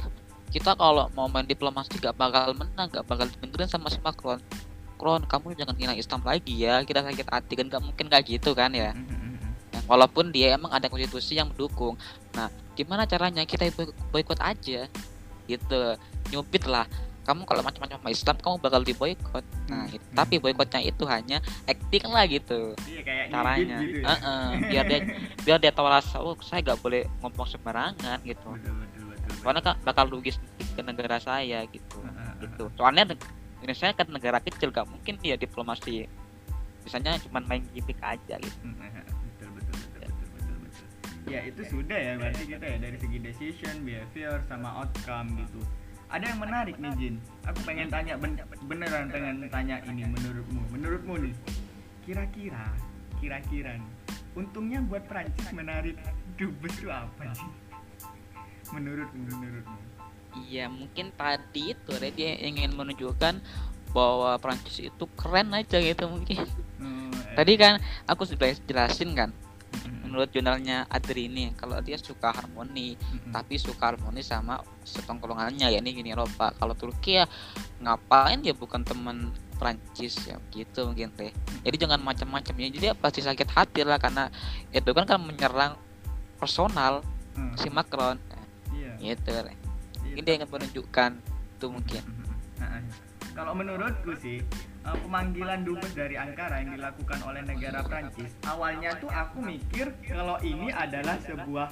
kita 0.55 0.79
kalau 0.79 1.11
mau 1.19 1.27
main 1.27 1.43
diplomasi 1.43 1.99
gak 1.99 2.15
bakal 2.15 2.55
menang 2.55 2.87
gak 2.87 3.03
bakal 3.03 3.27
didengerin 3.27 3.67
sama 3.67 3.91
si 3.91 3.99
Macron 3.99 4.39
Macron 4.95 5.25
kamu 5.27 5.57
jangan 5.59 5.75
hilang 5.81 5.99
Islam 5.99 6.21
lagi 6.23 6.55
ya 6.55 6.87
kita 6.87 7.03
sakit 7.03 7.27
hati 7.27 7.53
kan 7.59 7.67
gak 7.67 7.83
mungkin 7.83 8.07
kayak 8.13 8.37
gitu 8.37 8.53
kan 8.53 8.69
ya. 8.77 8.93
Nah, 9.73 9.83
walaupun 9.89 10.29
dia 10.29 10.53
emang 10.53 10.69
ada 10.77 10.93
konstitusi 10.93 11.41
yang 11.41 11.49
mendukung. 11.49 11.97
Nah, 12.37 12.53
gimana 12.77 13.09
caranya 13.09 13.41
kita 13.49 13.73
boykot 14.13 14.37
aja? 14.45 14.93
Gitu. 15.49 15.81
Nyubit 16.29 16.69
lah. 16.69 16.85
Kamu 17.31 17.47
kalau 17.47 17.63
macam-macam 17.63 17.95
sama 17.95 18.11
Islam 18.11 18.37
kamu 18.37 18.57
bakal 18.59 18.83
diboykot. 18.83 19.45
Nah, 19.71 19.87
Hmm. 19.87 20.03
tapi 20.11 20.43
boykotnya 20.43 20.83
itu 20.83 21.07
hanya 21.07 21.39
acting 21.63 22.03
lah 22.05 22.27
gitu 22.27 22.75
Iya 22.83 23.01
kayak 23.07 23.27
caranya. 23.31 23.79
gitu 23.79 24.03
ya. 24.03 24.05
Heeh, 24.11 24.47
biar 24.67 24.85
dia 24.85 24.99
biar 25.41 25.59
dia 25.63 25.71
tahu 25.71 25.87
rasa 25.87 26.19
oh 26.19 26.35
saya 26.43 26.59
gak 26.61 26.83
boleh 26.83 27.07
ngomong 27.23 27.47
sembarangan 27.47 28.19
gitu. 28.21 28.51
Betul 28.51 28.75
betul 28.75 29.03
betul. 29.07 29.33
Soalnya 29.41 29.63
kan 29.63 29.75
bakal 29.81 30.11
rugi 30.11 30.35
sedikit 30.35 30.69
ke 30.75 30.83
negara 30.83 31.23
saya 31.23 31.63
gitu. 31.71 32.03
Heeh, 32.03 32.31
Gitu. 32.43 32.65
Soalnya 32.75 33.15
Indonesia 33.61 33.95
kan 33.95 34.07
negara 34.11 34.39
kecil 34.41 34.75
gak 34.75 34.91
mungkin 34.91 35.15
dia 35.23 35.39
diplomasi. 35.39 36.11
Misalnya 36.83 37.15
cuma 37.21 37.39
main 37.41 37.63
gimmick 37.71 38.03
aja 38.03 38.43
gitu. 38.43 38.67
Ya 41.31 41.47
itu 41.47 41.63
sudah 41.63 41.95
ya 41.95 42.19
berarti 42.19 42.43
kita 42.43 42.65
ya 42.65 42.77
dari 42.81 42.99
segi 42.99 43.19
decision, 43.23 43.87
behavior 43.87 44.43
sama 44.51 44.83
outcome 44.83 45.39
gitu. 45.39 45.63
Ada 46.11 46.25
yang 46.35 46.41
menarik 46.43 46.75
nih 46.83 46.91
Jin. 46.99 47.15
Aku 47.47 47.63
pengen 47.63 47.87
tanya 47.87 48.19
ben- 48.19 48.43
beneran 48.67 49.07
pengen 49.15 49.47
tanya 49.47 49.79
ini 49.87 50.03
menurutmu. 50.11 50.61
Menurutmu 50.75 51.15
nih. 51.23 51.35
Kira-kira 52.03 52.75
kira-kira. 53.23 53.79
Untungnya 54.35 54.83
buat 54.83 55.07
Prancis 55.07 55.51
menarik 55.55 55.95
dubes 56.35 56.75
itu 56.83 56.91
apa 56.91 57.31
Jin? 57.31 57.51
Menurutmu 58.75 59.23
menurutmu. 59.23 59.79
Iya 60.51 60.71
mungkin 60.71 61.11
tadi 61.15 61.75
itu 61.75 61.91
dia 62.15 62.33
ingin 62.43 62.75
menunjukkan 62.75 63.39
bahwa 63.91 64.39
Prancis 64.39 64.91
itu 64.91 65.05
keren 65.15 65.55
aja 65.55 65.79
gitu 65.79 66.07
mungkin. 66.11 66.43
Hmm, 66.79 67.11
eh, 67.11 67.35
Tadi 67.39 67.55
kan 67.55 67.79
aku 68.07 68.27
sudah 68.27 68.51
jelasin 68.67 69.15
kan 69.15 69.31
menurut 70.05 70.29
jurnalnya 70.35 70.91
Adri 70.91 71.31
ini 71.31 71.55
kalau 71.55 71.79
dia 71.79 71.95
suka 71.95 72.35
harmoni 72.35 72.99
mm-mm. 72.99 73.31
tapi 73.31 73.55
suka 73.63 73.95
harmoni 73.95 74.27
sama 74.27 74.59
setongkrongannya 74.83 75.71
ya 75.71 75.79
ini 75.79 75.91
gini 75.95 76.11
Eropa. 76.11 76.51
Kalau 76.59 76.75
Turki 76.75 77.23
ya 77.23 77.27
ngapain 77.79 78.43
dia 78.43 78.53
bukan 78.53 78.83
teman 78.83 79.31
Prancis 79.61 80.19
ya 80.27 80.41
gitu 80.51 80.91
mungkin 80.91 81.15
teh. 81.15 81.31
Jadi 81.63 81.77
jangan 81.79 82.01
macam-macam 82.03 82.55
ya. 82.59 82.67
Jadi 82.73 82.79
dia 82.91 82.93
pasti 82.97 83.21
sakit 83.23 83.49
hati 83.55 83.87
lah 83.87 84.01
karena 84.03 84.27
itu 84.75 84.91
kan 84.91 85.05
kan 85.07 85.21
menyerang 85.23 85.79
personal 86.41 87.05
Hmm, 87.31 87.55
si 87.57 87.71
Macron. 87.71 88.19
Iya. 88.75 89.15
gitu. 89.15 89.31
Re. 89.33 89.55
iya, 89.55 89.57
Mungkin 90.03 90.23
dia 90.27 90.35
ingin 90.37 90.51
menunjukkan 90.51 91.11
itu 91.57 91.67
mungkin. 91.71 92.03
Nah, 92.59 92.83
Kalau 93.31 93.53
menurutku 93.55 94.13
sih 94.19 94.43
eh, 94.87 94.97
pemanggilan 95.07 95.63
dubes 95.63 95.93
dari 95.95 96.19
Ankara 96.19 96.61
yang 96.61 96.75
dilakukan 96.77 97.19
oleh 97.25 97.43
negara 97.47 97.81
Prancis 97.85 98.35
awalnya 98.45 98.97
tuh 98.99 99.11
aku 99.11 99.39
mikir 99.45 99.95
kalau 100.09 100.37
ini 100.43 100.75
adalah 100.75 101.17
sebuah 101.23 101.69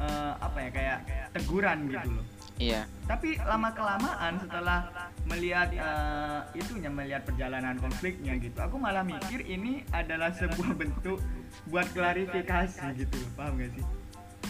eh, 0.00 0.32
apa 0.40 0.58
ya 0.58 0.70
kayak 0.72 0.98
teguran 1.34 1.78
gitu 1.90 2.08
loh. 2.14 2.26
Iya. 2.54 2.86
Tapi 3.10 3.34
lama 3.42 3.74
kelamaan 3.74 4.38
setelah 4.38 5.10
melihat 5.26 5.68
eh, 5.74 6.40
itunya 6.54 6.90
melihat 6.90 7.26
perjalanan 7.26 7.74
konfliknya 7.82 8.38
gitu, 8.38 8.58
aku 8.62 8.78
malah 8.78 9.02
mikir 9.02 9.42
ini 9.42 9.82
adalah 9.90 10.30
sebuah 10.30 10.72
bentuk 10.78 11.18
buat 11.66 11.86
klarifikasi 11.90 12.80
gitu 12.94 13.14
loh, 13.18 13.30
paham 13.34 13.58
gak 13.58 13.70
sih? 13.74 13.84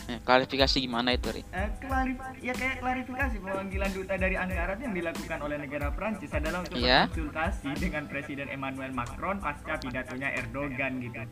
Eh, 0.05 0.21
klarifikasi 0.21 0.77
gimana 0.79 1.13
itu, 1.13 1.33
Ri? 1.33 1.41
Eh, 1.49 1.69
klarif 1.81 2.17
ya 2.39 2.53
kayak 2.53 2.77
klarifikasi 2.79 3.37
pemanggilan 3.39 3.91
duta 3.91 4.15
dari 4.15 4.37
Ankara 4.37 4.77
itu 4.77 4.83
yang 4.85 4.95
dilakukan 4.95 5.39
oleh 5.41 5.57
negara 5.57 5.89
Prancis 5.91 6.29
adalah 6.31 6.61
untuk 6.61 6.77
Iya. 6.77 7.09
berkonsultasi 7.09 7.71
dengan 7.81 8.05
Presiden 8.05 8.49
Emmanuel 8.49 8.93
Macron 8.93 9.41
pasca 9.41 9.81
pidatonya 9.81 10.29
Erdogan 10.35 11.01
gitu. 11.01 11.25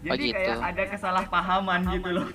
Jadi 0.00 0.08
Oh, 0.10 0.16
gitu. 0.16 0.36
kayak 0.40 0.56
ada 0.64 0.82
kesalahpahaman 0.88 1.80
gitu 1.90 2.08
loh. 2.10 2.26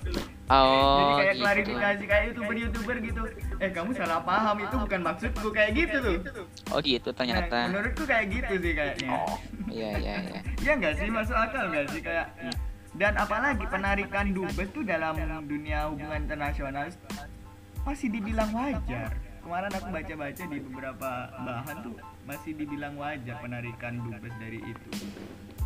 Oh, 0.48 0.62
Jadi 0.96 1.12
kayak 1.12 1.34
gitu. 1.34 1.42
klarifikasi 1.42 2.02
kayak 2.04 2.24
youtuber-youtuber 2.24 2.96
gitu. 3.00 3.22
Eh 3.58 3.70
kamu 3.70 3.90
salah 3.92 4.20
paham 4.20 4.56
itu 4.60 4.76
bukan 4.76 5.00
maksudku 5.00 5.48
kayak 5.50 5.70
gitu 5.74 5.96
tuh. 5.98 6.16
Oh, 6.70 6.78
gitu 6.78 7.08
Nah, 7.08 7.16
ternyata. 7.16 7.58
menurutku 7.66 8.02
kayak 8.04 8.26
gitu 8.30 8.52
sih 8.58 8.72
kayaknya. 8.72 9.10
Oh, 9.12 9.34
iya 9.66 9.90
iya 9.96 10.14
iya. 10.24 10.40
Iya 10.56 10.72
nggak 10.78 10.94
sih 10.96 11.08
masuk 11.10 11.34
akal 11.34 11.66
nggak 11.66 11.86
sih 11.90 11.98
kayak 12.00 12.26
dan 13.00 13.16
apalagi 13.16 13.64
penarikan 13.64 14.36
dubes 14.36 14.68
tuh 14.76 14.84
dalam 14.84 15.16
dunia 15.48 15.88
hubungan 15.88 16.20
internasional 16.20 16.92
masih 17.88 18.12
dibilang 18.12 18.52
wajar. 18.52 19.16
Kemarin 19.40 19.72
aku 19.72 19.88
baca-baca 19.88 20.42
di 20.52 20.58
beberapa 20.60 21.10
bahan 21.32 21.76
tuh 21.80 21.96
masih 22.28 22.52
dibilang 22.60 23.00
wajar 23.00 23.40
penarikan 23.40 24.04
dubes 24.04 24.34
dari 24.36 24.60
itu. 24.60 24.90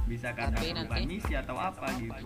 Bisa 0.07 0.31
karena 0.31 0.55
Tapi 0.55 0.79
perubahan 0.79 0.87
nanti- 0.95 1.11
misi 1.11 1.35
atau 1.35 1.59
apa 1.59 1.91
gitu. 1.99 2.23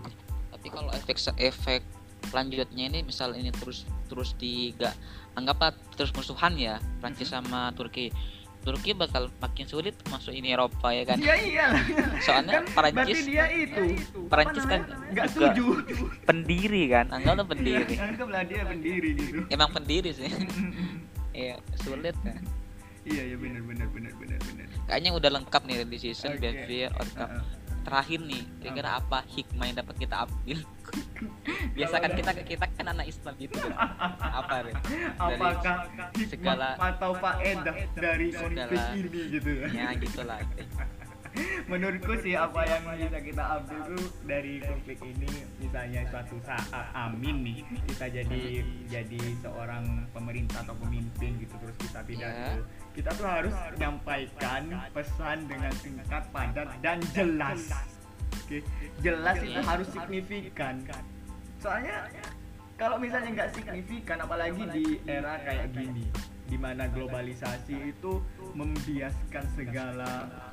Tapi 0.53 0.67
kalau 0.69 0.91
efek 0.93 1.17
efek 1.41 1.81
lanjutnya 2.29 2.85
ini 2.93 3.01
misal 3.01 3.33
ini 3.33 3.49
terus 3.49 3.89
terus 4.05 4.37
di 4.37 4.77
gak 4.77 4.93
anggaplah 5.33 5.73
terus 5.97 6.13
musuhan 6.13 6.53
ya 6.53 6.77
Prancis 7.01 7.33
sama 7.33 7.73
Turki. 7.73 8.13
Turki 8.59 8.91
bakal 8.91 9.31
makin 9.39 9.65
sulit 9.65 9.95
masuk 10.11 10.35
ini 10.35 10.51
Eropa 10.51 10.91
ya 10.91 11.03
kan. 11.07 11.17
Iya 11.17 11.35
iya. 11.39 11.65
Soalnya 12.19 12.59
Berarti 12.67 12.75
Prancis 12.75 13.19
dia 13.23 13.45
itu. 13.47 13.83
Prancis 14.27 14.65
kan 14.67 14.81
nggak 15.15 15.27
setuju. 15.31 15.65
pendiri 16.27 16.83
kan, 16.91 17.05
anggaplah 17.09 17.47
pendiri. 17.47 17.95
Anggaplah 17.95 18.43
dia 18.43 18.61
pendiri 18.67 19.09
gitu. 19.15 19.39
Emang 19.55 19.69
pendiri 19.71 20.11
sih. 20.11 20.29
Iya, 21.29 21.55
sulit 21.85 22.17
ya. 22.25 22.35
iya 23.07 23.21
iya 23.31 23.37
benar 23.39 23.63
benar 23.63 23.87
benar 23.95 24.11
benar 24.17 24.39
benar. 24.43 24.67
Kayaknya 24.91 25.11
udah 25.15 25.29
lengkap 25.39 25.61
nih 25.63 25.87
decision, 25.87 26.35
Oke. 26.35 26.41
behavior, 26.41 26.91
outcome. 26.99 27.31
Heeh. 27.31 27.58
Terakhir 27.89 28.21
nih, 28.21 28.45
kira-kira 28.61 29.01
apa 29.01 29.25
hikmah 29.25 29.65
yang 29.65 29.77
dapat 29.81 29.95
kita 29.97 30.15
ambil? 30.21 30.61
Biasa 31.75 31.95
kan 31.97 32.11
kita 32.13 32.31
kita 32.45 32.65
kan 32.69 32.85
anak 32.87 33.09
Islam 33.09 33.33
gitu 33.35 33.57
kan. 33.57 33.73
Apa 34.21 34.55
Rin? 34.69 34.77
apakah 35.17 35.75
segala- 36.21 36.77
atau 36.77 37.11
faedah 37.17 37.75
dari 37.97 38.29
konflik 38.29 38.61
segala- 38.69 38.93
ini 38.93 39.21
gitu 39.33 39.49
Ya 39.73 39.89
gitulah. 39.97 40.37
menurutku 41.69 42.17
sih 42.25 42.33
apa 42.33 42.65
yang 42.65 42.81
bisa 42.97 43.19
kita 43.21 43.43
ambil 43.61 43.79
tuh 43.93 44.05
dari 44.25 44.57
konflik 44.65 44.99
ini 45.05 45.29
misalnya 45.61 46.01
suatu 46.09 46.37
saat 46.41 46.85
amin 46.97 47.45
nih 47.45 47.59
kita 47.93 48.05
jadi 48.09 48.41
jadi 48.89 49.21
seorang 49.45 50.09
pemerintah 50.09 50.65
atau 50.65 50.75
pemimpin 50.81 51.37
gitu 51.37 51.53
terus 51.61 51.77
kita 51.77 51.99
pidato 52.05 52.65
kita 52.97 53.09
tuh 53.15 53.27
harus 53.29 53.55
menyampaikan 53.77 54.63
pesan 54.91 55.37
dengan 55.45 55.73
singkat 55.77 56.23
padat 56.33 56.67
dan 56.81 56.99
jelas. 57.13 57.71
Oke 58.43 58.65
jelas 58.99 59.37
itu 59.39 59.59
harus 59.61 59.87
signifikan. 59.93 60.81
Soalnya 61.61 62.09
kalau 62.75 62.97
misalnya 62.97 63.29
nggak 63.35 63.51
signifikan 63.55 64.17
apalagi 64.23 64.63
di 64.73 64.85
era 65.05 65.37
kayak 65.43 65.69
gini 65.75 66.07
di 66.49 66.57
mana 66.57 66.89
globalisasi 66.89 67.93
itu 67.93 68.19
membiaskan 68.55 69.45
segala 69.53 70.09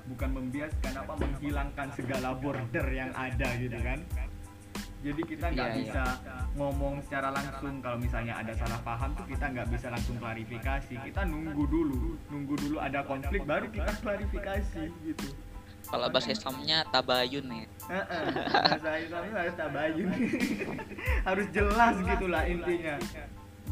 bukan 0.07 0.31
membiaskan 0.33 0.93
apa 0.97 1.13
menghilangkan 1.19 1.89
segala 1.97 2.35
border 2.37 2.87
yang 2.91 3.11
ada 3.17 3.49
gitu 3.57 3.79
kan? 3.81 4.01
Jadi 5.05 5.23
kita 5.23 5.47
nggak 5.55 5.69
Iya, 5.71 5.77
iya. 5.77 5.83
bisa 5.87 6.05
ngomong 6.57 6.99
secara 7.05 7.29
langsung. 7.31 7.79
Kalau 7.79 7.99
misalnya 8.01 8.35
ada 8.43 8.53
salah 8.59 8.81
paham 8.83 9.15
tuh 9.15 9.27
kita 9.29 9.45
nggak 9.55 9.69
bisa 9.71 9.87
langsung 9.93 10.17
klarifikasi. 10.19 10.95
Kita 10.99 11.21
nunggu 11.29 11.63
dulu 11.69 12.17
nunggu 12.33 12.55
dulu 12.59 12.77
ada 12.83 13.07
konflik 13.07 13.45
baru 13.47 13.71
kita 13.71 13.93
klarifikasi 14.03 14.85
gitu. 15.05 15.29
Kalau 15.87 16.11
bahasa 16.11 16.35
Islamnya 16.35 16.83
tabayun 16.91 17.47
ya. 17.47 17.67
Bahasa 17.87 18.91
Islam 18.99 19.23
itu 19.23 19.37
harus 19.39 19.55
tabayun. 19.55 20.11
Harus 21.29 21.47
jelas 21.55 21.95
gitulah 22.03 22.43
intinya 22.47 22.97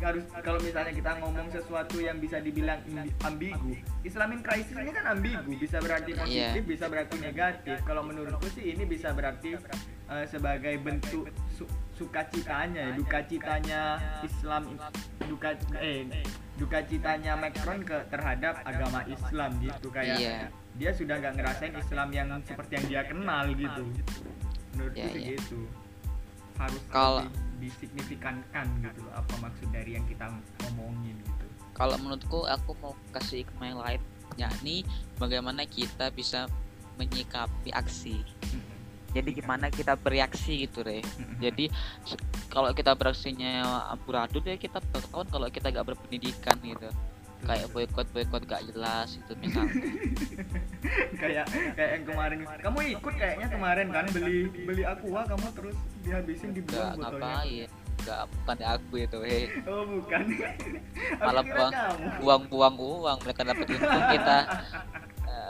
harus 0.04 0.24
kalau 0.38 0.60
misalnya 0.60 0.92
kita 0.92 1.16
ngomong 1.16 1.48
sesuatu 1.48 1.96
yang 1.96 2.16
bisa 2.16 2.36
dibilang 2.38 2.76
ambigu 3.20 3.72
Islamin 4.02 4.40
crisis 4.40 4.76
ini 4.76 4.92
kan 4.92 5.10
ambigu 5.10 5.56
bisa 5.56 5.80
berarti 5.80 6.12
positif 6.12 6.60
Iya. 6.60 6.68
bisa 6.68 6.84
berarti 6.86 7.16
negatif 7.18 7.76
kalau 7.82 8.02
menurutku 8.02 8.44
sih 8.50 8.70
ini 8.70 8.84
bisa 8.84 9.10
berarti 9.10 9.56
eh, 10.06 10.26
sebagai 10.26 10.76
bentuk 10.78 11.24
su- 11.50 11.66
sukacitanya 11.94 12.92
ya, 12.92 12.94
duka 12.94 13.18
citanya 13.22 13.80
Islam 14.20 14.76
duka 15.20 15.56
eh 15.74 16.04
duka 16.54 16.78
citanya 16.82 17.32
Macron 17.34 17.80
ke 17.80 17.98
terhadap 18.06 18.62
agama 18.62 19.02
Islam 19.06 19.50
gitu 19.58 19.88
kayak 19.88 20.16
Iya. 20.16 20.36
dia 20.74 20.90
sudah 20.90 21.16
nggak 21.16 21.34
ngerasain 21.34 21.74
Islam 21.74 22.08
yang 22.10 22.28
seperti 22.42 22.72
yang 22.74 22.86
dia 22.86 23.02
kenal 23.04 23.44
gitu 23.50 23.82
menurutku 24.72 25.00
Iya, 25.00 25.08
sih 25.08 25.20
iya. 25.22 25.30
gitu 25.34 25.58
harus 26.56 26.82
Kalau- 26.88 27.22
lebih 27.22 27.42
disignifikankan 27.60 28.66
gitu 28.80 29.00
loh 29.00 29.14
apa 29.14 29.34
maksud 29.40 29.68
dari 29.70 29.96
yang 29.96 30.04
kita 30.04 30.28
ngomongin 30.62 31.16
gitu 31.18 31.44
Kalau 31.72 31.96
menurutku 31.98 32.44
aku 32.44 32.70
mau 32.78 32.94
kasih 33.10 33.42
hikmah 33.42 33.66
yang 33.66 33.80
lain 33.80 34.00
yakni 34.34 34.76
bagaimana 35.16 35.62
kita 35.64 36.10
bisa 36.10 36.46
menyikapi 36.94 37.70
aksi. 37.70 38.22
Jadi 39.10 39.30
gimana 39.32 39.70
kita 39.70 39.94
bereaksi 39.94 40.66
gitu 40.66 40.82
deh. 40.82 41.02
Jadi 41.38 41.70
se- 42.02 42.18
kalau 42.46 42.70
kita 42.70 42.94
beraksinya 42.94 43.62
amburadul 43.88 44.42
ya 44.42 44.54
kita 44.54 44.82
bertahun 44.84 45.26
kalau 45.28 45.46
kita 45.50 45.70
gak 45.70 45.86
berpendidikan 45.86 46.58
gitu. 46.60 46.90
Kayak 47.44 47.68
boykot 47.76 48.08
boykot 48.12 48.42
gak 48.48 48.62
jelas 48.72 49.08
itu 49.20 49.32
misalnya. 49.40 49.74
kayak 51.22 51.46
kayak 51.76 51.90
yang 52.00 52.04
kemarin 52.04 52.38
kamu 52.60 52.78
ikut 52.96 53.14
kayaknya 53.16 53.48
kemarin 53.48 53.86
kan 53.92 54.04
beli 54.12 54.48
beli 54.64 54.82
aqua 54.84 55.22
kamu 55.28 55.46
terus 55.52 55.76
dihabisin 56.04 56.50
Gak 56.52 56.56
dibuang 56.60 56.90
botolnya 56.96 57.20
ngapain. 57.20 57.68
Gak 58.04 58.22
bukan 58.28 58.58
aku 58.64 58.94
itu. 59.00 59.18
Hei, 59.24 59.42
oh 59.68 59.82
bukan 59.88 60.24
malah 61.20 61.44
buang 61.44 61.72
kamu. 61.72 62.06
buang-buang 62.20 62.74
uang 62.80 63.18
mereka 63.24 63.40
dapat 63.44 63.66
untung 63.68 64.04
kita. 64.12 64.38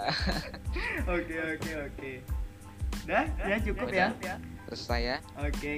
Oke 1.09 1.37
oke 1.40 1.70
oke 1.88 2.12
dah 3.04 3.24
ya 3.44 3.57
cukup 3.61 3.88
ya 3.92 4.09
terus 4.64 4.80
saya 4.80 5.20
oke 5.37 5.72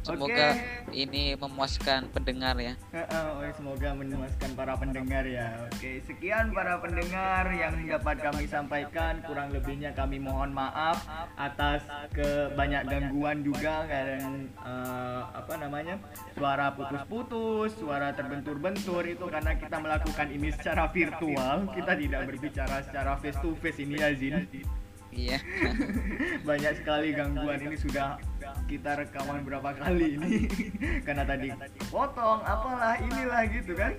semoga 0.00 0.56
Oke. 0.56 0.96
ini 0.96 1.36
memuaskan 1.36 2.08
pendengar 2.10 2.56
ya. 2.56 2.74
Oh, 3.12 3.44
semoga 3.52 3.92
memuaskan 3.92 4.50
para 4.56 4.74
pendengar 4.76 5.24
ya. 5.28 5.68
Oke, 5.68 6.00
sekian 6.04 6.50
para 6.56 6.80
pendengar 6.80 7.44
yang 7.52 7.74
dapat 7.84 8.16
kami 8.24 8.44
sampaikan. 8.48 9.20
Kurang 9.24 9.52
lebihnya 9.52 9.92
kami 9.92 10.16
mohon 10.16 10.56
maaf 10.56 11.04
atas 11.36 11.84
ke 12.16 12.52
banyak 12.56 12.88
gangguan 12.88 13.44
juga 13.44 13.84
dan 13.84 14.48
eh, 14.64 15.20
apa 15.36 15.54
namanya 15.60 16.00
suara 16.34 16.72
putus-putus, 16.72 17.76
suara 17.76 18.16
terbentur-bentur 18.16 19.04
itu 19.04 19.24
karena 19.28 19.52
kita 19.56 19.76
melakukan 19.78 20.28
ini 20.32 20.48
secara 20.56 20.88
virtual. 20.88 21.68
Kita 21.76 21.92
tidak 21.94 22.20
berbicara 22.24 22.76
secara 22.82 23.20
face 23.20 23.38
to 23.44 23.52
face 23.60 23.78
ini 23.84 24.00
ya 24.00 24.10
Zin. 24.16 24.48
Iya. 25.20 25.38
Banyak 26.48 26.72
sekali 26.80 27.08
gangguan 27.12 27.60
ini 27.60 27.76
sudah 27.76 28.16
kita 28.64 29.04
rekaman 29.04 29.44
berapa 29.44 29.70
kali 29.76 30.16
ini 30.16 30.34
karena 31.06 31.24
tadi 31.28 31.52
potong 31.92 32.40
apalah 32.40 32.96
inilah 32.96 33.42
gitu 33.52 33.72
kan. 33.76 33.92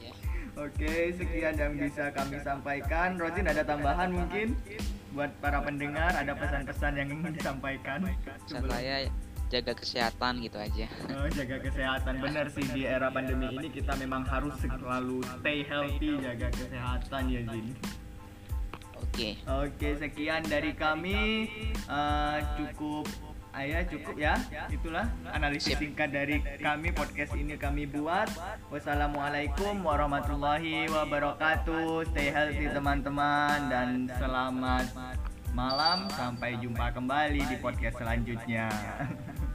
Iya. 0.00 0.12
Oke, 0.56 1.12
sekian 1.16 1.54
yang 1.56 1.72
bisa 1.76 2.12
kami 2.12 2.40
sampaikan. 2.44 3.16
Rosin 3.16 3.48
ada 3.48 3.64
tambahan 3.64 4.12
mungkin 4.12 4.56
buat 5.16 5.32
para 5.40 5.64
pendengar 5.64 6.12
ada 6.12 6.36
pesan-pesan 6.36 6.92
yang 7.00 7.08
ingin 7.08 7.32
disampaikan. 7.32 8.04
Pesan 8.44 8.68
saya 8.68 9.08
jaga 9.46 9.72
kesehatan 9.78 10.42
gitu 10.42 10.58
aja. 10.58 10.86
Oh, 11.14 11.28
jaga 11.30 11.56
kesehatan 11.62 12.14
benar 12.18 12.46
sih 12.50 12.66
di 12.74 12.82
era 12.82 13.08
pandemi 13.14 13.46
ini 13.54 13.68
kita 13.70 13.94
memang 13.96 14.26
harus 14.26 14.58
selalu 14.58 15.22
stay 15.38 15.62
healthy, 15.62 16.18
jaga 16.18 16.48
kesehatan 16.50 17.22
ya 17.30 17.40
Jin. 17.46 17.66
Oke. 19.16 19.40
Oke, 19.48 19.88
sekian 19.96 20.44
dari 20.44 20.76
kami 20.76 21.48
Eh, 21.88 22.38
cukup 22.60 23.08
Ayah 23.56 23.88
cukup 23.88 24.20
ya. 24.20 24.36
Itulah 24.68 25.08
analisis 25.32 25.80
singkat 25.80 26.12
dari 26.12 26.44
kami 26.60 26.92
podcast 26.92 27.32
ini 27.32 27.56
kami 27.56 27.88
buat. 27.88 28.28
Wassalamualaikum 28.68 29.80
warahmatullahi 29.80 30.84
wabarakatuh. 30.92 32.04
Stay 32.12 32.28
healthy 32.28 32.68
teman-teman 32.68 33.72
dan 33.72 34.12
selamat 34.20 34.92
malam 35.56 36.04
sampai 36.12 36.60
jumpa 36.60 36.92
kembali 36.92 37.48
di 37.48 37.56
podcast 37.56 37.96
selanjutnya. 37.96 38.68